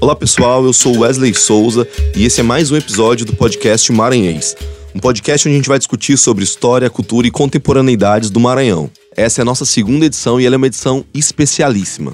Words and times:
Olá 0.00 0.14
pessoal, 0.14 0.64
eu 0.64 0.72
sou 0.72 1.00
Wesley 1.00 1.34
Souza 1.34 1.86
e 2.14 2.24
esse 2.24 2.38
é 2.38 2.42
mais 2.44 2.70
um 2.70 2.76
episódio 2.76 3.26
do 3.26 3.34
podcast 3.34 3.90
Maranhês. 3.90 4.56
Um 4.94 5.00
podcast 5.00 5.48
onde 5.48 5.56
a 5.56 5.58
gente 5.58 5.68
vai 5.68 5.76
discutir 5.76 6.16
sobre 6.16 6.44
história, 6.44 6.88
cultura 6.88 7.26
e 7.26 7.32
contemporaneidades 7.32 8.30
do 8.30 8.38
Maranhão. 8.38 8.88
Essa 9.16 9.40
é 9.40 9.42
a 9.42 9.44
nossa 9.44 9.64
segunda 9.64 10.06
edição 10.06 10.40
e 10.40 10.46
ela 10.46 10.54
é 10.54 10.56
uma 10.56 10.68
edição 10.68 11.04
especialíssima. 11.12 12.12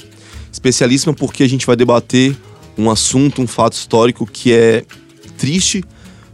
Especialíssima 0.50 1.12
porque 1.12 1.42
a 1.42 1.48
gente 1.48 1.66
vai 1.66 1.76
debater 1.76 2.34
um 2.78 2.90
assunto, 2.90 3.42
um 3.42 3.46
fato 3.46 3.74
histórico 3.74 4.26
que 4.26 4.50
é 4.50 4.82
triste, 5.36 5.84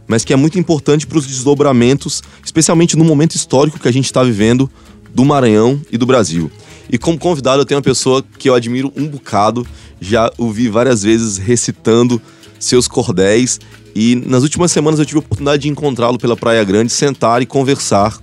mas 0.07 0.23
que 0.23 0.31
é 0.31 0.37
muito 0.37 0.57
importante 0.57 1.05
para 1.05 1.17
os 1.17 1.27
desdobramentos, 1.27 2.23
especialmente 2.45 2.95
no 2.95 3.03
momento 3.03 3.35
histórico 3.35 3.77
que 3.77 3.89
a 3.89 3.93
gente 3.93 4.05
está 4.05 4.23
vivendo 4.23 4.71
do 5.13 5.25
Maranhão 5.25 5.81
e 5.91 5.97
do 5.97 6.05
Brasil. 6.05 6.49
E 6.91 6.97
como 6.97 7.17
convidado 7.17 7.61
eu 7.61 7.65
tenho 7.65 7.77
uma 7.77 7.83
pessoa 7.83 8.23
que 8.37 8.49
eu 8.49 8.53
admiro 8.53 8.91
um 8.97 9.07
bocado, 9.07 9.65
já 9.99 10.31
o 10.37 10.51
vi 10.51 10.67
várias 10.67 11.03
vezes 11.03 11.37
recitando 11.37 12.21
seus 12.59 12.87
cordéis 12.87 13.59
e 13.95 14.15
nas 14.25 14.43
últimas 14.43 14.71
semanas 14.71 14.99
eu 14.99 15.05
tive 15.05 15.19
a 15.19 15.21
oportunidade 15.21 15.63
de 15.63 15.69
encontrá-lo 15.69 16.17
pela 16.17 16.35
Praia 16.35 16.63
Grande, 16.63 16.91
sentar 16.91 17.41
e 17.41 17.45
conversar. 17.45 18.19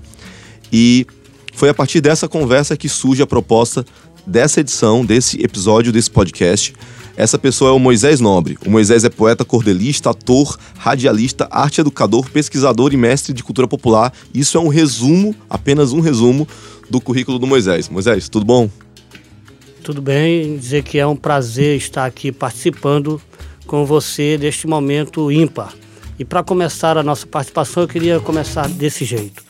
E 0.73 1.07
foi 1.55 1.69
a 1.69 1.75
partir 1.75 2.01
dessa 2.01 2.29
conversa 2.29 2.77
que 2.77 2.89
surge 2.89 3.23
a 3.23 3.27
proposta 3.27 3.85
dessa 4.27 4.61
edição, 4.61 5.05
desse 5.05 5.43
episódio 5.43 5.91
desse 5.91 6.11
podcast. 6.11 6.75
Essa 7.19 7.37
pessoa 7.37 7.73
é 7.73 7.75
o 7.75 7.81
Moisés 7.81 8.21
Nobre. 8.21 8.57
O 8.65 8.71
Moisés 8.71 9.03
é 9.03 9.11
poeta, 9.11 9.45
cordelista, 9.45 10.11
ator, 10.11 10.57
radialista, 10.79 11.49
arte 11.51 11.81
educador, 11.81 12.31
pesquisador 12.31 12.95
e 12.95 12.97
mestre 12.97 13.33
de 13.33 13.43
cultura 13.43 13.67
popular. 13.67 14.13
Isso 14.33 14.57
é 14.57 14.61
um 14.61 14.69
resumo, 14.69 15.35
apenas 15.51 15.93
um 15.93 15.99
resumo, 15.99 16.47
do 16.89 17.01
currículo 17.01 17.37
do 17.37 17.45
Moisés. 17.45 17.89
Moisés, 17.89 18.29
tudo 18.29 18.47
bom? 18.47 18.71
Tudo 19.83 20.01
bem, 20.01 20.57
dizer 20.59 20.85
que 20.85 20.97
é 20.97 21.05
um 21.05 21.17
prazer 21.17 21.77
estar 21.77 22.07
aqui 22.07 22.31
participando 22.31 23.21
com 23.67 23.85
você 23.85 24.39
deste 24.39 24.69
momento 24.69 25.33
ímpar. 25.33 25.75
E 26.21 26.25
para 26.25 26.45
começar 26.45 26.97
a 26.97 27.03
nossa 27.03 27.27
participação, 27.27 27.83
eu 27.83 27.89
queria 27.89 28.21
começar 28.21 28.69
desse 28.69 29.05
jeito. 29.05 29.48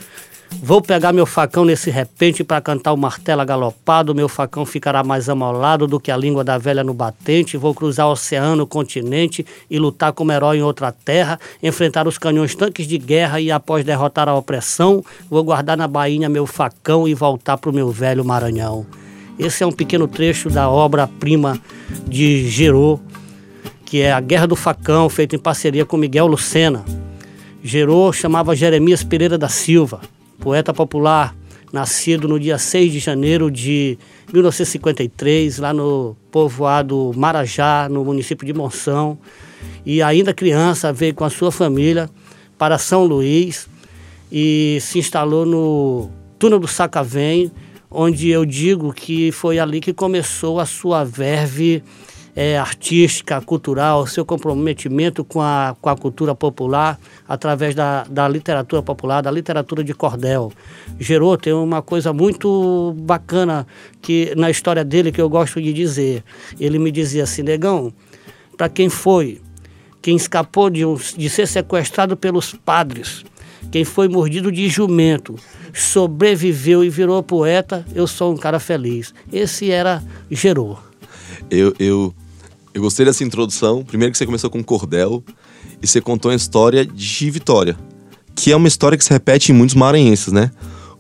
Vou 0.51 0.83
pegar 0.83 1.13
meu 1.13 1.27
facão 1.27 1.65
nesse 1.65 1.91
repente 1.91 2.43
para 2.43 2.61
cantar 2.61 2.93
o 2.93 2.97
martelo 2.97 3.45
galopado. 3.45 4.15
Meu 4.15 4.29
facão 4.29 4.67
ficará 4.67 5.05
mais 5.05 5.29
amolado 5.29 5.87
do 5.87 6.01
que 6.01 6.11
a 6.11 6.17
língua 6.17 6.43
da 6.43 6.59
velha 6.59 6.83
no 6.83 6.93
batente. 6.93 7.57
Vou 7.57 7.75
cruzar 7.75 8.09
o 8.09 8.13
oceano, 8.13 8.65
o 8.65 8.67
continente 8.67 9.47
e 9.71 9.79
lutar 9.79 10.13
como 10.13 10.33
herói 10.33 10.59
em 10.59 10.63
outra 10.63 10.91
terra. 10.91 11.39
Enfrentar 11.63 12.09
os 12.09 12.19
canhões 12.19 12.55
tanques 12.55 12.87
de 12.87 12.99
guerra 12.99 13.41
e, 13.41 13.51
após 13.51 13.85
derrotar 13.85 14.29
a 14.29 14.35
opressão, 14.35 15.05
vou 15.31 15.45
guardar 15.45 15.77
na 15.77 15.87
bainha 15.87 16.29
meu 16.29 16.47
facão 16.47 17.07
e 17.07 17.15
voltar 17.15 17.57
para 17.57 17.71
o 17.71 17.73
meu 17.73 17.91
velho 17.91 18.25
Maranhão. 18.25 18.87
Esse 19.39 19.63
é 19.63 19.67
um 19.67 19.73
pequeno 19.73 20.09
trecho 20.09 20.51
da 20.51 20.69
obra-prima 20.69 21.59
de 22.09 22.49
Gerô, 22.49 22.99
que 23.85 24.01
é 24.01 24.13
A 24.13 24.21
Guerra 24.21 24.47
do 24.47 24.57
Facão, 24.57 25.09
feita 25.09 25.37
em 25.37 25.39
parceria 25.39 25.85
com 25.87 25.97
Miguel 25.97 26.27
Lucena. 26.27 26.85
Gerô 27.63 28.13
chamava 28.13 28.57
Jeremias 28.57 29.05
Pereira 29.05 29.39
da 29.39 29.49
Silva 29.49 30.01
poeta 30.39 30.73
popular, 30.73 31.35
nascido 31.73 32.29
no 32.29 32.39
dia 32.39 32.59
6 32.59 32.93
de 32.93 32.99
janeiro 32.99 33.51
de 33.51 33.99
1953, 34.33 35.59
lá 35.59 35.73
no 35.73 36.17
povoado 36.31 37.13
Marajá, 37.15 37.89
no 37.91 38.05
município 38.05 38.47
de 38.47 38.53
Monção. 38.53 39.19
E 39.85 40.03
ainda 40.03 40.33
criança, 40.33 40.93
veio 40.93 41.15
com 41.15 41.25
a 41.25 41.31
sua 41.31 41.51
família 41.51 42.09
para 42.57 42.79
São 42.79 43.05
Luís 43.05 43.69
e 44.31 44.79
se 44.81 44.99
instalou 44.99 45.45
no 45.45 46.11
túnel 46.39 46.59
do 46.59 46.69
Sacavém, 46.69 47.51
onde 47.91 48.29
eu 48.29 48.45
digo 48.45 48.93
que 48.93 49.33
foi 49.33 49.59
ali 49.59 49.81
que 49.81 49.93
começou 49.93 50.61
a 50.61 50.67
sua 50.67 51.05
verve 51.05 51.83
é, 52.41 52.57
artística, 52.57 53.41
cultural, 53.41 54.07
seu 54.07 54.25
comprometimento 54.25 55.25
com 55.25 55.41
a, 55.41 55.75
com 55.83 55.89
a 55.91 55.97
cultura 55.97 56.37
popular 56.37 56.97
através 57.27 57.75
da, 57.75 58.05
da 58.05 58.29
literatura 58.29 58.81
popular, 58.81 59.21
da 59.21 59.29
literatura 59.29 59.83
de 59.83 59.93
cordel. 59.93 60.53
Gerou 61.01 61.37
tem 61.37 61.53
uma 61.53 61.83
coisa 61.83 62.13
muito 62.13 62.95
bacana 62.99 63.67
que 64.01 64.33
na 64.37 64.49
história 64.49 64.85
dele 64.85 65.11
que 65.11 65.21
eu 65.21 65.29
gosto 65.29 65.61
de 65.61 65.73
dizer. 65.73 66.23
Ele 66.61 66.79
me 66.79 66.93
dizia 66.93 67.25
assim, 67.25 67.43
negão, 67.43 67.93
para 68.57 68.69
quem 68.69 68.89
foi, 68.89 69.41
quem 70.01 70.15
escapou 70.15 70.71
de, 70.71 70.83
de 71.17 71.29
ser 71.29 71.49
sequestrado 71.49 72.17
pelos 72.17 72.55
padres, 72.55 73.25
quem 73.73 73.85
foi 73.85 74.07
mordido 74.09 74.53
de 74.53 74.69
jumento, 74.69 75.35
sobreviveu 75.75 76.85
e 76.85 76.89
virou 76.89 77.21
poeta, 77.21 77.85
eu 77.97 78.07
sou 78.07 78.33
um 78.33 78.37
cara 78.37 78.61
feliz. 78.61 79.13
Esse 79.33 79.73
era 79.73 80.01
Gerou. 80.31 80.79
Eu, 81.51 81.75
eu 81.81 82.15
eu 82.75 82.83
gostei 82.83 83.05
dessa 83.07 83.25
introdução. 83.25 83.83
Primeiro 83.83 84.13
que 84.13 84.19
você 84.19 84.27
começou 84.27 84.51
com 84.51 84.63
cordel 84.63 85.23
e 85.83 85.87
você 85.87 86.01
contou 86.01 86.31
a 86.31 86.35
história 86.35 86.85
de 86.85 87.31
Vitória, 87.31 87.77
que 88.35 88.53
é 88.53 88.57
uma 88.57 88.69
história 88.69 88.97
que 88.97 89.05
se 89.05 89.11
repete 89.11 89.53
em 89.53 89.55
muitos 89.55 89.75
maranhenses, 89.75 90.33
né? 90.33 90.51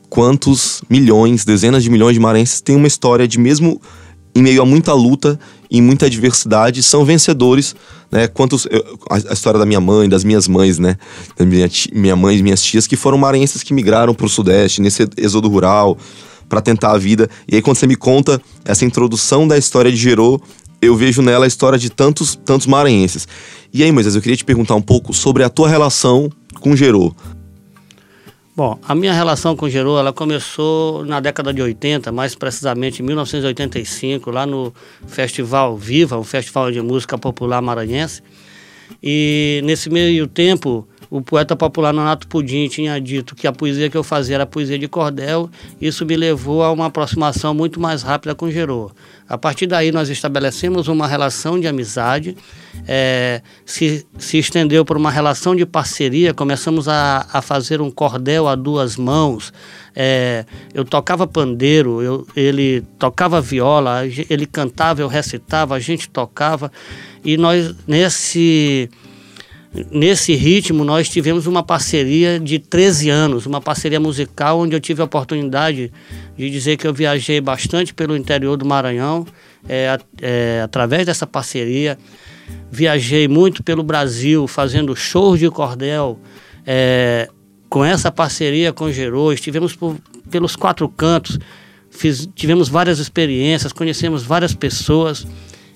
Quantos 0.09 0.83
milhões, 0.89 1.45
dezenas 1.45 1.83
de 1.83 1.91
milhões 1.91 2.15
de 2.15 2.21
maranhenses 2.21 2.61
têm 2.61 2.77
uma 2.77 2.87
história 2.87 3.28
de 3.28 3.39
mesmo 3.39 3.81
em 4.34 4.43
meio 4.43 4.62
a 4.62 4.65
muita 4.65 4.93
luta 4.93 5.39
e 5.71 5.83
muita 5.83 6.07
adversidade, 6.07 6.83
são 6.83 7.05
vencedores, 7.05 7.75
né? 8.11 8.27
Quantos 8.28 8.67
eu, 8.71 8.99
a, 9.11 9.17
a, 9.17 9.33
história 9.33 9.59
da 9.59 9.67
minha 9.67 9.81
mãe, 9.81 10.09
das 10.09 10.25
minhas 10.25 10.49
mães, 10.49 10.78
né? 10.78 10.97
Da 11.37 11.45
minha, 11.45 11.69
minha 11.93 12.17
mãe 12.17 12.37
e 12.37 12.43
minhas 12.43 12.62
tias 12.62 12.87
que 12.87 12.97
foram 12.97 13.19
maranhenses 13.19 13.62
que 13.62 13.75
migraram 13.75 14.15
para 14.15 14.27
o 14.27 14.28
sudeste 14.28 14.81
nesse 14.81 15.07
êxodo 15.17 15.49
rural 15.49 15.99
para 16.49 16.61
tentar 16.61 16.93
a 16.93 16.99
vida. 16.99 17.28
E 17.47 17.57
aí 17.57 17.62
quando 17.62 17.77
você 17.77 17.87
me 17.87 17.97
conta 17.97 18.41
essa 18.65 18.84
introdução 18.84 19.47
da 19.47 19.59
história 19.59 19.91
de 19.91 19.99
Gerô, 19.99 20.41
eu 20.81 20.94
vejo 20.97 21.22
nela 21.22 21.44
a 21.44 21.49
história 21.49 21.78
de 21.78 21.91
tantos, 21.91 22.34
tantos 22.37 22.66
maranhenses. 22.66 23.27
E 23.72 23.83
aí, 23.83 23.93
Moisés, 23.93 24.15
eu 24.15 24.22
queria 24.22 24.37
te 24.37 24.44
perguntar 24.44 24.75
um 24.75 24.83
pouco 24.83 25.12
sobre 25.12 25.43
a 25.43 25.49
tua 25.49 25.69
relação 25.69 26.31
com 26.61 26.75
Gerô. 26.77 27.15
Bom, 28.56 28.77
a 28.89 28.93
minha 28.93 29.12
relação 29.12 29.55
com 29.55 29.69
Gerô, 29.69 29.99
ela 29.99 30.12
começou 30.12 31.05
na 31.05 31.21
década 31.21 31.53
de 31.53 31.62
80, 31.62 32.11
mais 32.11 32.34
precisamente 32.34 33.00
em 33.03 33.06
1985, 33.06 34.31
lá 34.33 34.44
no 34.44 34.75
Festival 35.06 35.77
Viva, 35.77 36.19
um 36.19 36.25
festival 36.25 36.72
de 36.72 36.81
música 36.81 37.16
popular 37.16 37.62
maranhense. 37.62 38.21
E 39.03 39.60
nesse 39.65 39.89
meio 39.89 40.27
tempo, 40.27 40.89
o 41.11 41.23
poeta 41.23 41.57
popular 41.57 41.93
Nonato 41.93 42.29
Pudim 42.29 42.69
tinha 42.69 43.01
dito 43.01 43.35
que 43.35 43.47
a 43.47 43.53
poesia 43.53 43.89
que 43.89 43.97
eu 43.97 44.05
fazia 44.05 44.37
era 44.37 44.47
poesia 44.47 44.79
de 44.79 44.87
cordel. 44.87 45.49
Isso 45.81 46.05
me 46.05 46.17
levou 46.17 46.63
a 46.63 46.71
uma 46.71 46.87
aproximação 46.87 47.55
muito 47.55 47.81
mais 47.81 48.03
rápida 48.03 48.35
com 48.35 48.51
Gerô. 48.51 48.91
A 49.27 49.39
partir 49.39 49.67
daí 49.67 49.91
nós 49.91 50.09
estabelecemos 50.09 50.89
uma 50.89 51.07
relação 51.07 51.59
de 51.59 51.67
amizade, 51.67 52.37
é, 52.87 53.43
se, 53.65 54.07
se 54.19 54.39
estendeu 54.39 54.85
por 54.85 54.97
uma 54.97 55.11
relação 55.11 55.55
de 55.57 55.65
parceria, 55.67 56.33
começamos 56.35 56.89
a, 56.89 57.27
a 57.33 57.43
fazer 57.43 57.81
um 57.81 57.91
cordel 57.91 58.47
a 58.47 58.55
duas 58.55 58.97
mãos. 58.97 59.53
É, 59.95 60.45
eu 60.73 60.85
tocava 60.85 61.27
pandeiro, 61.27 62.03
eu, 62.03 62.27
ele 62.37 62.83
tocava 62.99 63.41
viola, 63.41 64.03
ele 64.31 64.47
cantava, 64.47 65.01
eu 65.01 65.09
recitava, 65.09 65.75
a 65.75 65.81
gente 65.81 66.09
tocava. 66.09 66.71
E 67.25 67.37
nós, 67.37 67.75
nesse 67.87 68.89
nesse 69.91 70.34
ritmo, 70.34 70.84
nós 70.84 71.09
tivemos 71.09 71.47
uma 71.47 71.62
parceria 71.62 72.41
de 72.41 72.59
13 72.59 73.11
anos, 73.11 73.47
uma 73.47 73.61
parceria 73.61 74.01
musical, 74.01 74.61
onde 74.61 74.75
eu 74.75 74.81
tive 74.81 75.03
a 75.03 75.05
oportunidade 75.05 75.93
de 76.37 76.51
dizer 76.51 76.77
que 76.77 76.87
eu 76.87 76.95
viajei 76.95 77.41
bastante 77.41 77.93
pelo 77.93 78.17
interior 78.17 78.57
do 78.57 78.65
Maranhão, 78.65 79.27
é, 79.69 79.99
é, 80.21 80.61
através 80.65 81.07
dessa 81.07 81.27
parceria. 81.27 81.99
Viajei 82.71 83.28
muito 83.28 83.62
pelo 83.62 83.83
Brasil, 83.83 84.47
fazendo 84.47 84.97
shows 84.97 85.39
de 85.39 85.51
cordel. 85.51 86.19
É, 86.67 87.28
com 87.69 87.84
essa 87.84 88.11
parceria 88.11 88.73
com 88.73 88.91
Gerô, 88.91 89.33
estivemos 89.33 89.77
por, 89.77 89.97
pelos 90.31 90.57
quatro 90.57 90.89
cantos, 90.89 91.39
fiz, 91.91 92.27
tivemos 92.34 92.69
várias 92.69 92.99
experiências, 92.99 93.73
conhecemos 93.73 94.23
várias 94.23 94.54
pessoas 94.54 95.27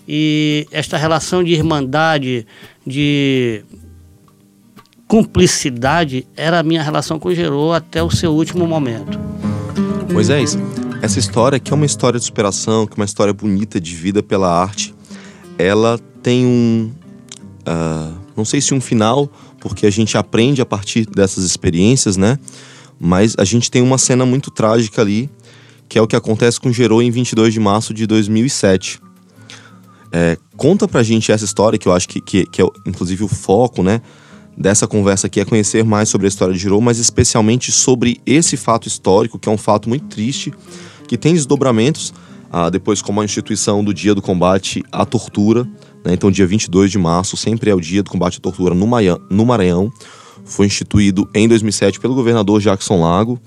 e 0.08 0.66
esta 0.70 0.96
relação 0.96 1.44
de 1.44 1.52
irmandade, 1.52 2.46
de 2.86 3.62
cumplicidade 5.12 6.26
era 6.34 6.60
a 6.60 6.62
minha 6.62 6.82
relação 6.82 7.18
com 7.18 7.34
Gerô 7.34 7.74
até 7.74 8.02
o 8.02 8.10
seu 8.10 8.32
último 8.32 8.66
momento. 8.66 9.20
Moisés, 10.10 10.56
essa 11.02 11.18
história 11.18 11.60
que 11.60 11.70
é 11.70 11.76
uma 11.76 11.84
história 11.84 12.18
de 12.18 12.24
superação, 12.24 12.86
que 12.86 12.94
é 12.94 12.96
uma 12.96 13.04
história 13.04 13.30
bonita 13.30 13.78
de 13.78 13.94
vida 13.94 14.22
pela 14.22 14.50
arte, 14.50 14.94
ela 15.58 16.00
tem 16.22 16.46
um. 16.46 16.90
Uh, 17.60 18.14
não 18.34 18.42
sei 18.46 18.62
se 18.62 18.72
um 18.72 18.80
final, 18.80 19.30
porque 19.60 19.86
a 19.86 19.90
gente 19.90 20.16
aprende 20.16 20.62
a 20.62 20.64
partir 20.64 21.04
dessas 21.04 21.44
experiências, 21.44 22.16
né? 22.16 22.38
Mas 22.98 23.34
a 23.36 23.44
gente 23.44 23.70
tem 23.70 23.82
uma 23.82 23.98
cena 23.98 24.24
muito 24.24 24.50
trágica 24.50 25.02
ali, 25.02 25.28
que 25.90 25.98
é 25.98 26.00
o 26.00 26.06
que 26.06 26.16
acontece 26.16 26.58
com 26.58 26.72
Gerô 26.72 27.02
em 27.02 27.10
22 27.10 27.52
de 27.52 27.60
março 27.60 27.92
de 27.92 28.06
2007. 28.06 28.98
É, 30.10 30.38
conta 30.56 30.88
pra 30.88 31.02
gente 31.02 31.30
essa 31.30 31.44
história, 31.44 31.78
que 31.78 31.86
eu 31.86 31.92
acho 31.92 32.08
que, 32.08 32.18
que, 32.18 32.46
que 32.46 32.62
é 32.62 32.66
inclusive 32.86 33.22
o 33.22 33.28
foco, 33.28 33.82
né? 33.82 34.00
Dessa 34.56 34.86
conversa 34.86 35.26
aqui 35.26 35.40
é 35.40 35.44
conhecer 35.44 35.84
mais 35.84 36.08
sobre 36.08 36.26
a 36.26 36.28
história 36.28 36.54
de 36.54 36.60
Girou, 36.60 36.80
mas 36.80 36.98
especialmente 36.98 37.72
sobre 37.72 38.20
esse 38.26 38.56
fato 38.56 38.86
histórico, 38.86 39.38
que 39.38 39.48
é 39.48 39.52
um 39.52 39.58
fato 39.58 39.88
muito 39.88 40.06
triste, 40.06 40.52
que 41.08 41.16
tem 41.16 41.34
desdobramentos 41.34 42.12
ah, 42.50 42.68
depois 42.68 43.00
como 43.00 43.20
a 43.20 43.24
instituição 43.24 43.82
do 43.82 43.94
Dia 43.94 44.14
do 44.14 44.20
Combate 44.20 44.84
à 44.92 45.06
Tortura, 45.06 45.64
né? 46.04 46.12
então 46.12 46.30
dia 46.30 46.46
22 46.46 46.90
de 46.90 46.98
março 46.98 47.36
sempre 47.36 47.70
é 47.70 47.74
o 47.74 47.80
Dia 47.80 48.02
do 48.02 48.10
Combate 48.10 48.38
à 48.38 48.40
Tortura 48.40 48.74
no, 48.74 48.86
Maia, 48.86 49.16
no 49.30 49.46
Maranhão, 49.46 49.90
foi 50.44 50.66
instituído 50.66 51.28
em 51.34 51.48
2007 51.48 51.98
pelo 51.98 52.14
governador 52.14 52.60
Jackson 52.60 53.00
Lago. 53.00 53.40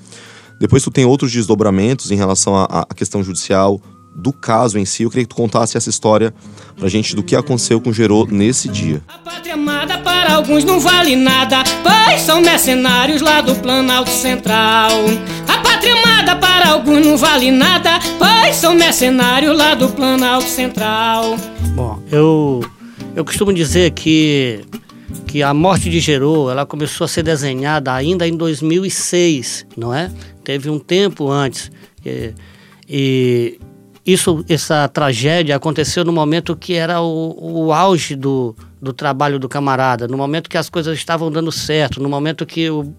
Depois 0.60 0.82
tu 0.82 0.90
tem 0.90 1.06
outros 1.06 1.32
desdobramentos 1.32 2.10
em 2.12 2.16
relação 2.16 2.56
à, 2.56 2.86
à 2.90 2.94
questão 2.96 3.22
judicial 3.22 3.82
do 4.16 4.32
caso 4.32 4.80
em 4.80 4.86
si. 4.86 5.04
Eu 5.04 5.10
queria 5.10 5.26
que 5.26 5.30
tu 5.30 5.36
contasse 5.36 5.76
essa 5.76 5.90
história 5.90 6.34
pra 6.78 6.88
gente 6.88 7.16
do 7.16 7.22
que 7.22 7.36
aconteceu 7.36 7.82
com 7.82 7.92
Gerô 7.92 8.26
nesse 8.26 8.70
dia. 8.70 9.04
A 9.08 9.18
pátria 9.18 9.54
amada 9.54 9.98
para 10.26 10.38
alguns 10.38 10.64
não 10.64 10.80
vale 10.80 11.16
nada, 11.16 11.64
pois 11.84 12.22
são 12.22 12.42
mercenários 12.42 13.22
lá 13.22 13.42
do 13.42 13.54
Planalto 13.54 14.10
Central. 14.10 14.90
A 15.48 15.58
pátria 15.60 15.94
amada 15.94 16.36
para 16.36 16.72
alguns 16.72 17.06
não 17.06 17.16
vale 17.16 17.52
nada, 17.52 18.00
pois 18.18 18.56
são 18.56 18.74
mercenários 18.74 19.56
lá 19.56 19.76
do 19.76 19.88
Planalto 19.88 20.50
Central. 20.50 21.38
Bom, 21.76 22.02
eu, 22.12 22.66
eu 23.16 23.24
costumo 23.24 23.54
dizer 23.54 23.92
que, 23.92 24.66
que 25.28 25.44
a 25.44 25.54
morte 25.54 25.92
de 25.92 26.00
Gerô 26.00 26.50
ela 26.50 26.66
começou 26.66 27.06
a 27.06 27.08
ser 27.08 27.22
desenhada 27.22 27.94
ainda 27.94 28.28
em 28.28 28.36
2006, 28.36 29.68
não 29.78 29.94
é? 29.94 30.12
Teve 30.44 30.72
um 30.72 30.80
tempo 30.80 31.30
antes. 31.30 31.72
E, 32.04 32.34
e 32.90 33.60
isso, 34.04 34.44
essa 34.50 34.88
tragédia 34.88 35.56
aconteceu 35.56 36.04
no 36.04 36.12
momento 36.12 36.56
que 36.56 36.74
era 36.74 37.00
o, 37.00 37.66
o 37.66 37.72
auge 37.72 38.16
do, 38.16 38.56
do 38.86 38.94
trabalho 38.94 39.40
do 39.40 39.50
camarada, 39.50 40.08
no 40.08 40.16
momento 40.16 40.48
que 40.48 40.58
as 40.58 40.70
coisas 40.70 40.96
estavam 40.96 41.32
dando 41.32 41.52
certo, 41.52 42.00
no 42.02 42.08
momento 42.08 42.46
que 42.46 42.70
o, 42.70 42.94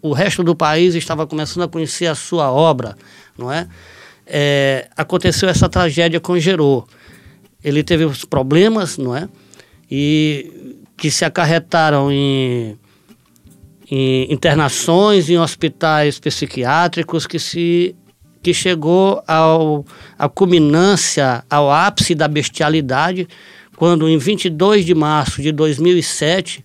o 0.00 0.12
resto 0.12 0.44
do 0.44 0.54
país 0.54 0.94
estava 0.94 1.26
começando 1.26 1.64
a 1.64 1.68
conhecer 1.68 2.06
a 2.06 2.14
sua 2.14 2.52
obra, 2.52 2.96
não 3.36 3.50
é? 3.50 3.66
é 4.24 4.88
aconteceu 4.96 5.48
essa 5.48 5.68
tragédia 5.68 6.20
com 6.20 6.38
Gerô. 6.38 6.86
Ele 7.64 7.82
teve 7.82 8.04
os 8.04 8.24
problemas, 8.24 8.96
não 8.96 9.16
é? 9.16 9.28
E 9.90 10.78
que 10.96 11.10
se 11.10 11.24
acarretaram 11.24 12.12
em, 12.12 12.78
em 13.90 14.32
internações 14.32 15.28
em 15.28 15.38
hospitais 15.38 16.20
psiquiátricos 16.20 17.26
que 17.26 17.40
se 17.40 17.96
que 18.40 18.52
chegou 18.52 19.24
ao, 19.26 19.86
à 20.18 20.28
culminância, 20.28 21.42
ao 21.48 21.72
ápice 21.72 22.14
da 22.14 22.28
bestialidade, 22.28 23.26
quando 23.76 24.08
em 24.08 24.18
22 24.18 24.84
de 24.84 24.94
março 24.94 25.42
de 25.42 25.52
2007 25.52 26.64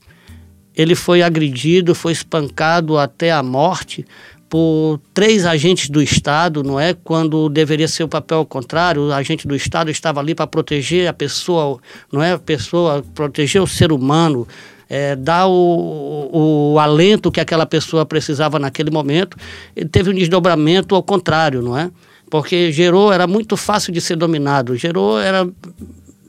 ele 0.76 0.96
foi 0.96 1.22
agredido, 1.22 1.94
foi 1.94 2.14
espancado 2.14 2.98
até 2.98 3.32
a 3.32 3.44
morte 3.44 4.06
por 4.50 5.00
três 5.14 5.46
agentes 5.46 5.90
do 5.90 6.02
Estado, 6.02 6.64
não 6.64 6.80
é? 6.80 6.94
Quando 6.94 7.50
deveria 7.50 7.88
ser 7.88 8.04
o 8.04 8.08
papel 8.08 8.44
contrário, 8.46 9.04
o 9.04 9.14
agente 9.14 9.48
do 9.48 9.56
Estado 9.56 9.92
estava 9.92 10.20
ali 10.20 10.34
para 10.34 10.48
proteger 10.48 11.08
a 11.08 11.14
pessoa, 11.14 11.80
não 12.12 12.24
é? 12.24 12.34
A 12.34 12.40
pessoa, 12.40 13.04
proteger 13.14 13.62
o 13.62 13.68
ser 13.68 13.92
humano, 13.92 14.48
é, 14.90 15.16
dar 15.16 15.46
o, 15.46 15.52
o, 15.54 16.74
o, 16.74 16.80
alento 16.80 17.32
que 17.32 17.40
aquela 17.40 17.66
pessoa 17.66 18.06
precisava 18.06 18.58
naquele 18.58 18.90
momento, 18.90 19.38
ele 19.76 19.88
teve 19.88 20.10
um 20.10 20.16
desdobramento 20.16 20.96
ao 20.96 21.04
contrário, 21.04 21.62
não 21.62 21.78
é? 21.78 21.92
Porque 22.28 22.72
Gerô 22.72 23.12
era 23.12 23.28
muito 23.28 23.56
fácil 23.56 23.94
de 23.94 24.02
ser 24.02 24.16
dominado. 24.16 24.76
Gerô 24.76 25.20
era 25.20 25.48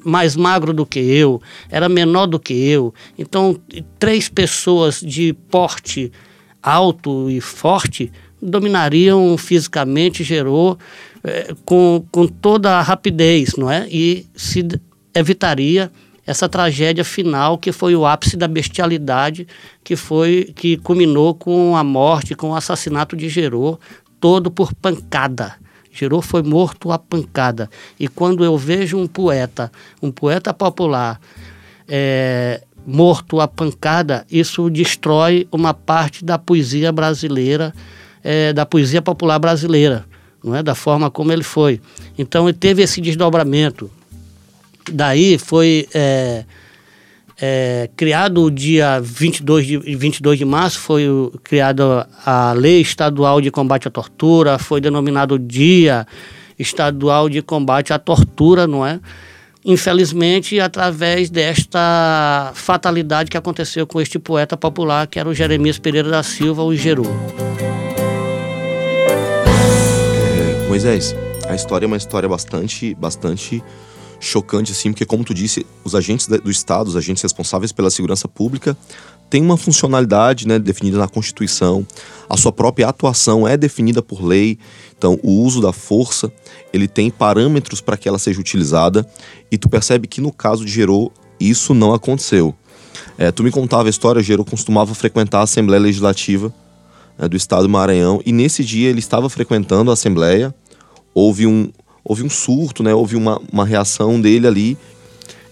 mais 0.05 0.37
magro 0.37 0.73
do 0.73 0.87
que 0.87 0.99
eu, 0.99 1.41
era 1.69 1.89
menor 1.89 2.27
do 2.27 2.39
que 2.39 2.53
eu. 2.53 2.95
Então, 3.19 3.59
três 3.99 4.29
pessoas 4.29 5.01
de 5.01 5.33
porte 5.51 6.13
alto 6.63 7.31
e 7.31 7.41
forte 7.41 8.13
dominariam 8.41 9.37
fisicamente 9.37 10.25
Gerô 10.25 10.77
é, 11.23 11.55
com, 11.65 12.05
com 12.11 12.27
toda 12.27 12.79
a 12.79 12.83
rapidez, 12.83 13.55
não 13.57 13.71
é? 13.71 13.87
E 13.91 14.27
se 14.35 14.67
evitaria 15.15 15.91
essa 16.27 16.49
tragédia 16.49 17.05
final 17.05 17.59
que 17.59 17.73
foi 17.73 17.95
o 17.97 18.07
ápice 18.07 18.37
da 18.37 18.47
bestialidade 18.47 19.47
que 19.83 19.97
foi 19.97 20.53
que 20.55 20.77
culminou 20.77 21.35
com 21.35 21.77
a 21.77 21.83
morte, 21.83 22.35
com 22.35 22.51
o 22.51 22.55
assassinato 22.55 23.17
de 23.17 23.29
Gerô, 23.29 23.79
todo 24.21 24.51
por 24.51 24.73
pancada. 24.75 25.57
Gerô 25.93 26.23
foi 26.23 26.43
morto 26.43 26.93
a 26.93 26.99
pancada. 26.99 27.69
E 27.99 28.09
quando 28.09 28.45
eu 28.45 28.57
vejo 28.57 28.99
um 28.99 29.07
poeta, 29.07 29.71
um 30.03 30.11
poeta 30.11 30.55
popular, 30.55 31.21
é, 31.89 32.63
morto 32.87 33.41
a 33.41 33.49
pancada, 33.49 34.25
isso 34.31 34.71
destrói 34.71 35.47
uma 35.51 35.75
parte 35.75 36.25
da 36.25 36.39
poesia 36.39 36.93
brasileira, 36.93 37.75
é, 38.23 38.53
da 38.53 38.65
poesia 38.65 39.03
popular 39.03 39.39
brasileira, 39.39 40.05
não 40.43 40.55
é 40.55 40.63
da 40.63 40.75
forma 40.75 41.11
como 41.11 41.33
ele 41.33 41.43
foi. 41.43 41.81
Então 42.17 42.49
ele 42.49 42.57
teve 42.57 42.83
esse 42.83 43.01
desdobramento 43.01 43.91
daí 44.91 45.39
foi 45.39 45.89
é, 45.95 46.45
é, 47.41 47.89
criado 47.97 48.43
o 48.43 48.51
dia 48.51 49.01
22 49.01 49.67
de, 49.67 49.79
22 49.79 50.39
de 50.39 50.45
março, 50.45 50.79
foi 50.79 51.07
criada 51.43 52.07
a 52.25 52.53
Lei 52.53 52.83
Estadual 52.83 53.41
de 53.41 53.51
Combate 53.51 53.89
à 53.89 53.91
Tortura, 53.91 54.59
foi 54.59 54.81
denominado 54.81 55.39
Dia 55.39 56.07
Estadual 56.59 57.31
de 57.31 57.41
Combate 57.41 57.95
à 57.95 57.99
Tortura, 57.99 58.67
não 58.67 58.85
é? 58.85 59.01
Infelizmente, 59.65 60.61
através 60.61 61.31
desta 61.31 62.53
fatalidade 62.55 63.31
que 63.31 63.37
aconteceu 63.37 63.87
com 63.87 64.01
este 64.01 64.19
poeta 64.19 64.57
popular, 64.57 65.07
que 65.07 65.19
era 65.19 65.29
o 65.29 65.35
Jeremias 65.35 65.79
Pereira 65.79 66.11
da 66.11 66.23
Silva, 66.23 66.63
o 66.63 66.75
Geru. 66.75 67.05
É, 70.25 70.69
Moisés, 70.69 71.15
a 71.49 71.55
história 71.55 71.85
é 71.85 71.89
uma 71.89 71.97
história 71.97 72.29
bastante, 72.29 72.95
bastante 72.95 73.63
chocante, 74.21 74.71
assim, 74.71 74.93
porque, 74.93 75.07
como 75.07 75.25
tu 75.25 75.33
disse, 75.33 75.67
os 75.83 75.95
agentes 75.95 76.27
do 76.29 76.51
Estado, 76.51 76.89
os 76.89 76.97
agentes 76.97 77.23
responsáveis 77.23 77.73
pela 77.73 77.91
segurança 77.91 78.29
pública, 78.29 78.77
têm 79.31 79.43
uma 79.43 79.57
funcionalidade 79.57 80.47
né, 80.47 80.59
definida 80.59 80.99
na 80.99 81.09
Constituição, 81.09 81.87
a 82.29 82.37
sua 82.37 82.53
própria 82.53 82.89
atuação 82.89 83.47
é 83.47 83.57
definida 83.57 84.03
por 84.03 84.23
lei, 84.23 84.59
então 84.99 85.19
o 85.23 85.43
uso 85.43 85.63
da 85.63 85.73
força, 85.73 86.31
ele 86.73 86.87
tem 86.87 87.11
parâmetros 87.11 87.81
para 87.81 87.97
que 87.97 88.09
ela 88.09 88.19
seja 88.19 88.41
utilizada, 88.41 89.09
e 89.51 89.57
tu 89.57 89.69
percebe 89.69 90.07
que 90.07 90.21
no 90.21 90.33
caso 90.33 90.65
de 90.65 90.71
Gerô, 90.71 91.11
isso 91.39 91.73
não 91.73 91.95
aconteceu. 91.95 92.55
É, 93.17 93.31
tu 93.31 93.43
me 93.43 93.51
contava 93.51 93.89
a 93.89 93.91
história, 93.91 94.23
Gerô 94.23 94.45
costumava 94.45 94.95
frequentar 94.95 95.39
a 95.39 95.43
Assembleia 95.45 95.81
Legislativa 95.81 96.53
né, 97.17 97.29
do 97.29 97.37
Estado 97.37 97.63
do 97.63 97.69
Maranhão, 97.69 98.21
e 98.27 98.33
nesse 98.33 98.65
dia 98.65 98.91
ele 98.91 98.99
estava 98.99 99.31
frequentando 99.31 99.91
a 99.91 99.95
Assembleia, 99.95 100.53
houve 101.15 101.47
um, 101.47 101.71
houve 102.05 102.23
um 102.23 102.31
surto, 102.31 102.83
né? 102.83 102.95
Houve 102.95 103.17
uma, 103.17 103.41
uma 103.53 103.65
reação 103.65 104.21
dele 104.21 104.47
ali. 104.47 104.79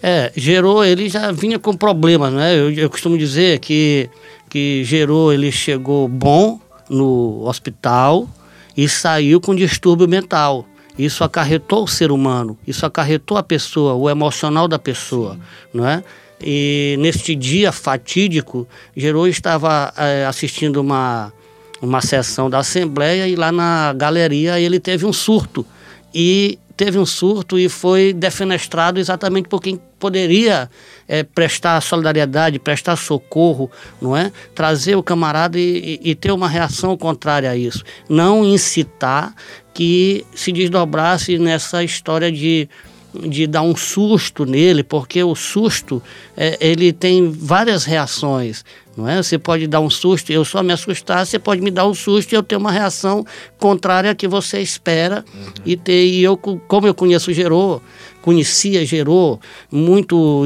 É, 0.03 0.33
gerou, 0.37 0.85
ele 0.85 1.09
já 1.09 1.33
vinha 1.33 1.59
com 1.59 1.77
problemas, 1.77 2.33
né? 2.33 2.57
Eu, 2.57 2.71
eu 2.73 2.91
costumo 2.91 3.19
dizer 3.19 3.59
que, 3.59 4.09
que 4.49 4.83
gerou, 4.85 5.33
ele 5.33 5.51
chegou 5.51 6.07
bom 6.07 6.61
no 6.89 7.45
hospital 7.47 8.29
e 8.77 8.89
saiu 8.89 9.41
com 9.41 9.55
distúrbio 9.55 10.09
mental. 10.09 10.65
Isso 10.97 11.23
acarretou 11.23 11.85
o 11.85 11.89
ser 11.89 12.11
humano, 12.11 12.59
isso 12.67 12.85
acarretou 12.85 13.37
a 13.37 13.43
pessoa, 13.43 13.95
o 13.95 14.11
emocional 14.11 14.67
da 14.67 14.79
pessoa, 14.79 15.35
Sim. 15.35 15.41
não 15.75 15.87
é? 15.89 16.03
E 16.41 16.97
neste 17.01 17.35
dia 17.35 17.73
fatídico, 17.73 18.67
Gerou 18.97 19.27
estava 19.27 19.93
é, 19.97 20.25
assistindo 20.27 20.81
uma, 20.81 21.33
uma 21.83 22.01
sessão 22.01 22.49
da 22.49 22.59
Assembleia 22.59 23.27
e 23.27 23.35
lá 23.35 23.51
na 23.51 23.93
galeria 23.93 24.61
ele 24.61 24.79
teve 24.79 25.05
um 25.05 25.13
surto 25.13 25.67
e 26.15 26.59
teve 26.77 26.97
um 26.97 27.05
surto 27.05 27.59
e 27.59 27.69
foi 27.69 28.13
defenestrado 28.13 29.01
exatamente 29.01 29.49
por 29.49 29.61
quem 29.61 29.81
poderia 29.99 30.71
é, 31.09 31.25
prestar 31.25 31.81
solidariedade, 31.81 32.59
prestar 32.61 32.95
socorro, 32.95 33.69
não 34.01 34.17
é? 34.17 34.31
Trazer 34.55 34.95
o 34.95 35.03
camarada 35.03 35.59
e, 35.59 36.01
e, 36.03 36.11
e, 36.11 36.15
ter 36.15 36.31
uma 36.31 36.49
reação 36.49 36.97
contrária 36.97 37.51
a 37.51 37.57
isso. 37.57 37.83
Não 38.09 38.45
incitar 38.45 39.35
que 39.75 40.25
se 40.35 40.53
desdobrasse 40.53 41.37
nessa 41.37 41.83
história 41.83 42.31
de 42.31 42.69
de 43.15 43.47
dar 43.47 43.63
um 43.63 43.75
susto 43.75 44.45
nele, 44.45 44.83
porque 44.83 45.23
o 45.23 45.35
susto 45.35 46.03
é, 46.37 46.57
ele 46.61 46.93
tem 46.93 47.31
várias 47.31 47.85
reações, 47.85 48.65
não 48.97 49.09
é? 49.09 49.23
Você 49.23 49.39
pode 49.39 49.67
dar 49.67 49.81
um 49.81 49.89
susto, 49.89 50.31
eu 50.31 50.45
só 50.45 50.63
me 50.63 50.73
assustar, 50.73 51.25
você 51.25 51.39
pode 51.39 51.61
me 51.61 51.71
dar 51.71 51.87
um 51.87 51.95
susto 51.95 52.33
e 52.33 52.37
eu 52.37 52.43
ter 52.43 52.57
uma 52.57 52.71
reação 52.71 53.25
contrária 53.59 54.11
à 54.11 54.15
que 54.15 54.29
você 54.29 54.61
espera 54.61 55.25
uhum. 55.33 55.53
e 55.65 55.77
ter. 55.77 56.05
E 56.05 56.23
eu, 56.23 56.37
como 56.37 56.87
eu 56.87 56.95
conheço 56.95 57.33
Gerô, 57.33 57.81
conhecia 58.21 58.85
Gerô 58.85 59.39
muito 59.71 60.45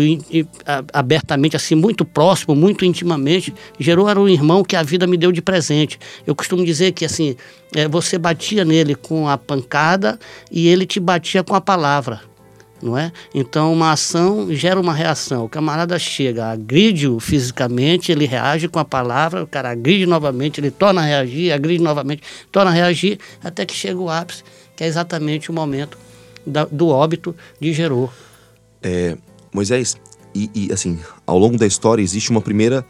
abertamente, 0.92 1.56
assim, 1.56 1.74
muito 1.74 2.04
próximo, 2.04 2.54
muito 2.54 2.84
intimamente. 2.84 3.52
Gerô 3.80 4.08
era 4.08 4.20
um 4.20 4.28
irmão 4.28 4.62
que 4.62 4.76
a 4.76 4.82
vida 4.82 5.06
me 5.06 5.16
deu 5.16 5.32
de 5.32 5.42
presente. 5.42 5.98
Eu 6.26 6.34
costumo 6.34 6.64
dizer 6.64 6.92
que 6.92 7.04
assim, 7.04 7.34
é, 7.74 7.88
você 7.88 8.18
batia 8.18 8.64
nele 8.64 8.94
com 8.94 9.28
a 9.28 9.36
pancada 9.36 10.18
e 10.50 10.68
ele 10.68 10.86
te 10.86 11.00
batia 11.00 11.42
com 11.42 11.54
a 11.54 11.60
palavra 11.60 12.31
não 12.82 12.98
é? 12.98 13.12
Então, 13.34 13.72
uma 13.72 13.92
ação 13.92 14.52
gera 14.52 14.80
uma 14.80 14.92
reação. 14.92 15.44
O 15.44 15.48
camarada 15.48 15.98
chega, 15.98 16.46
agride-o 16.46 17.20
fisicamente, 17.20 18.10
ele 18.10 18.26
reage 18.26 18.68
com 18.68 18.78
a 18.78 18.84
palavra, 18.84 19.44
o 19.44 19.46
cara 19.46 19.70
agride 19.70 20.04
novamente, 20.04 20.60
ele 20.60 20.70
torna 20.70 21.00
a 21.00 21.04
reagir, 21.04 21.52
agride 21.52 21.82
novamente, 21.82 22.22
torna 22.50 22.70
a 22.70 22.74
reagir, 22.74 23.18
até 23.42 23.64
que 23.64 23.74
chega 23.74 23.98
o 23.98 24.10
ápice, 24.10 24.42
que 24.74 24.82
é 24.82 24.86
exatamente 24.86 25.50
o 25.50 25.54
momento 25.54 25.96
da, 26.46 26.64
do 26.64 26.88
óbito 26.88 27.34
de 27.60 27.72
Gerô. 27.72 28.10
É, 28.82 29.16
Moisés, 29.52 29.96
e, 30.34 30.50
e, 30.54 30.72
assim, 30.72 30.98
ao 31.26 31.38
longo 31.38 31.56
da 31.56 31.66
história 31.66 32.02
existe 32.02 32.30
uma 32.30 32.40
primeira 32.40 32.84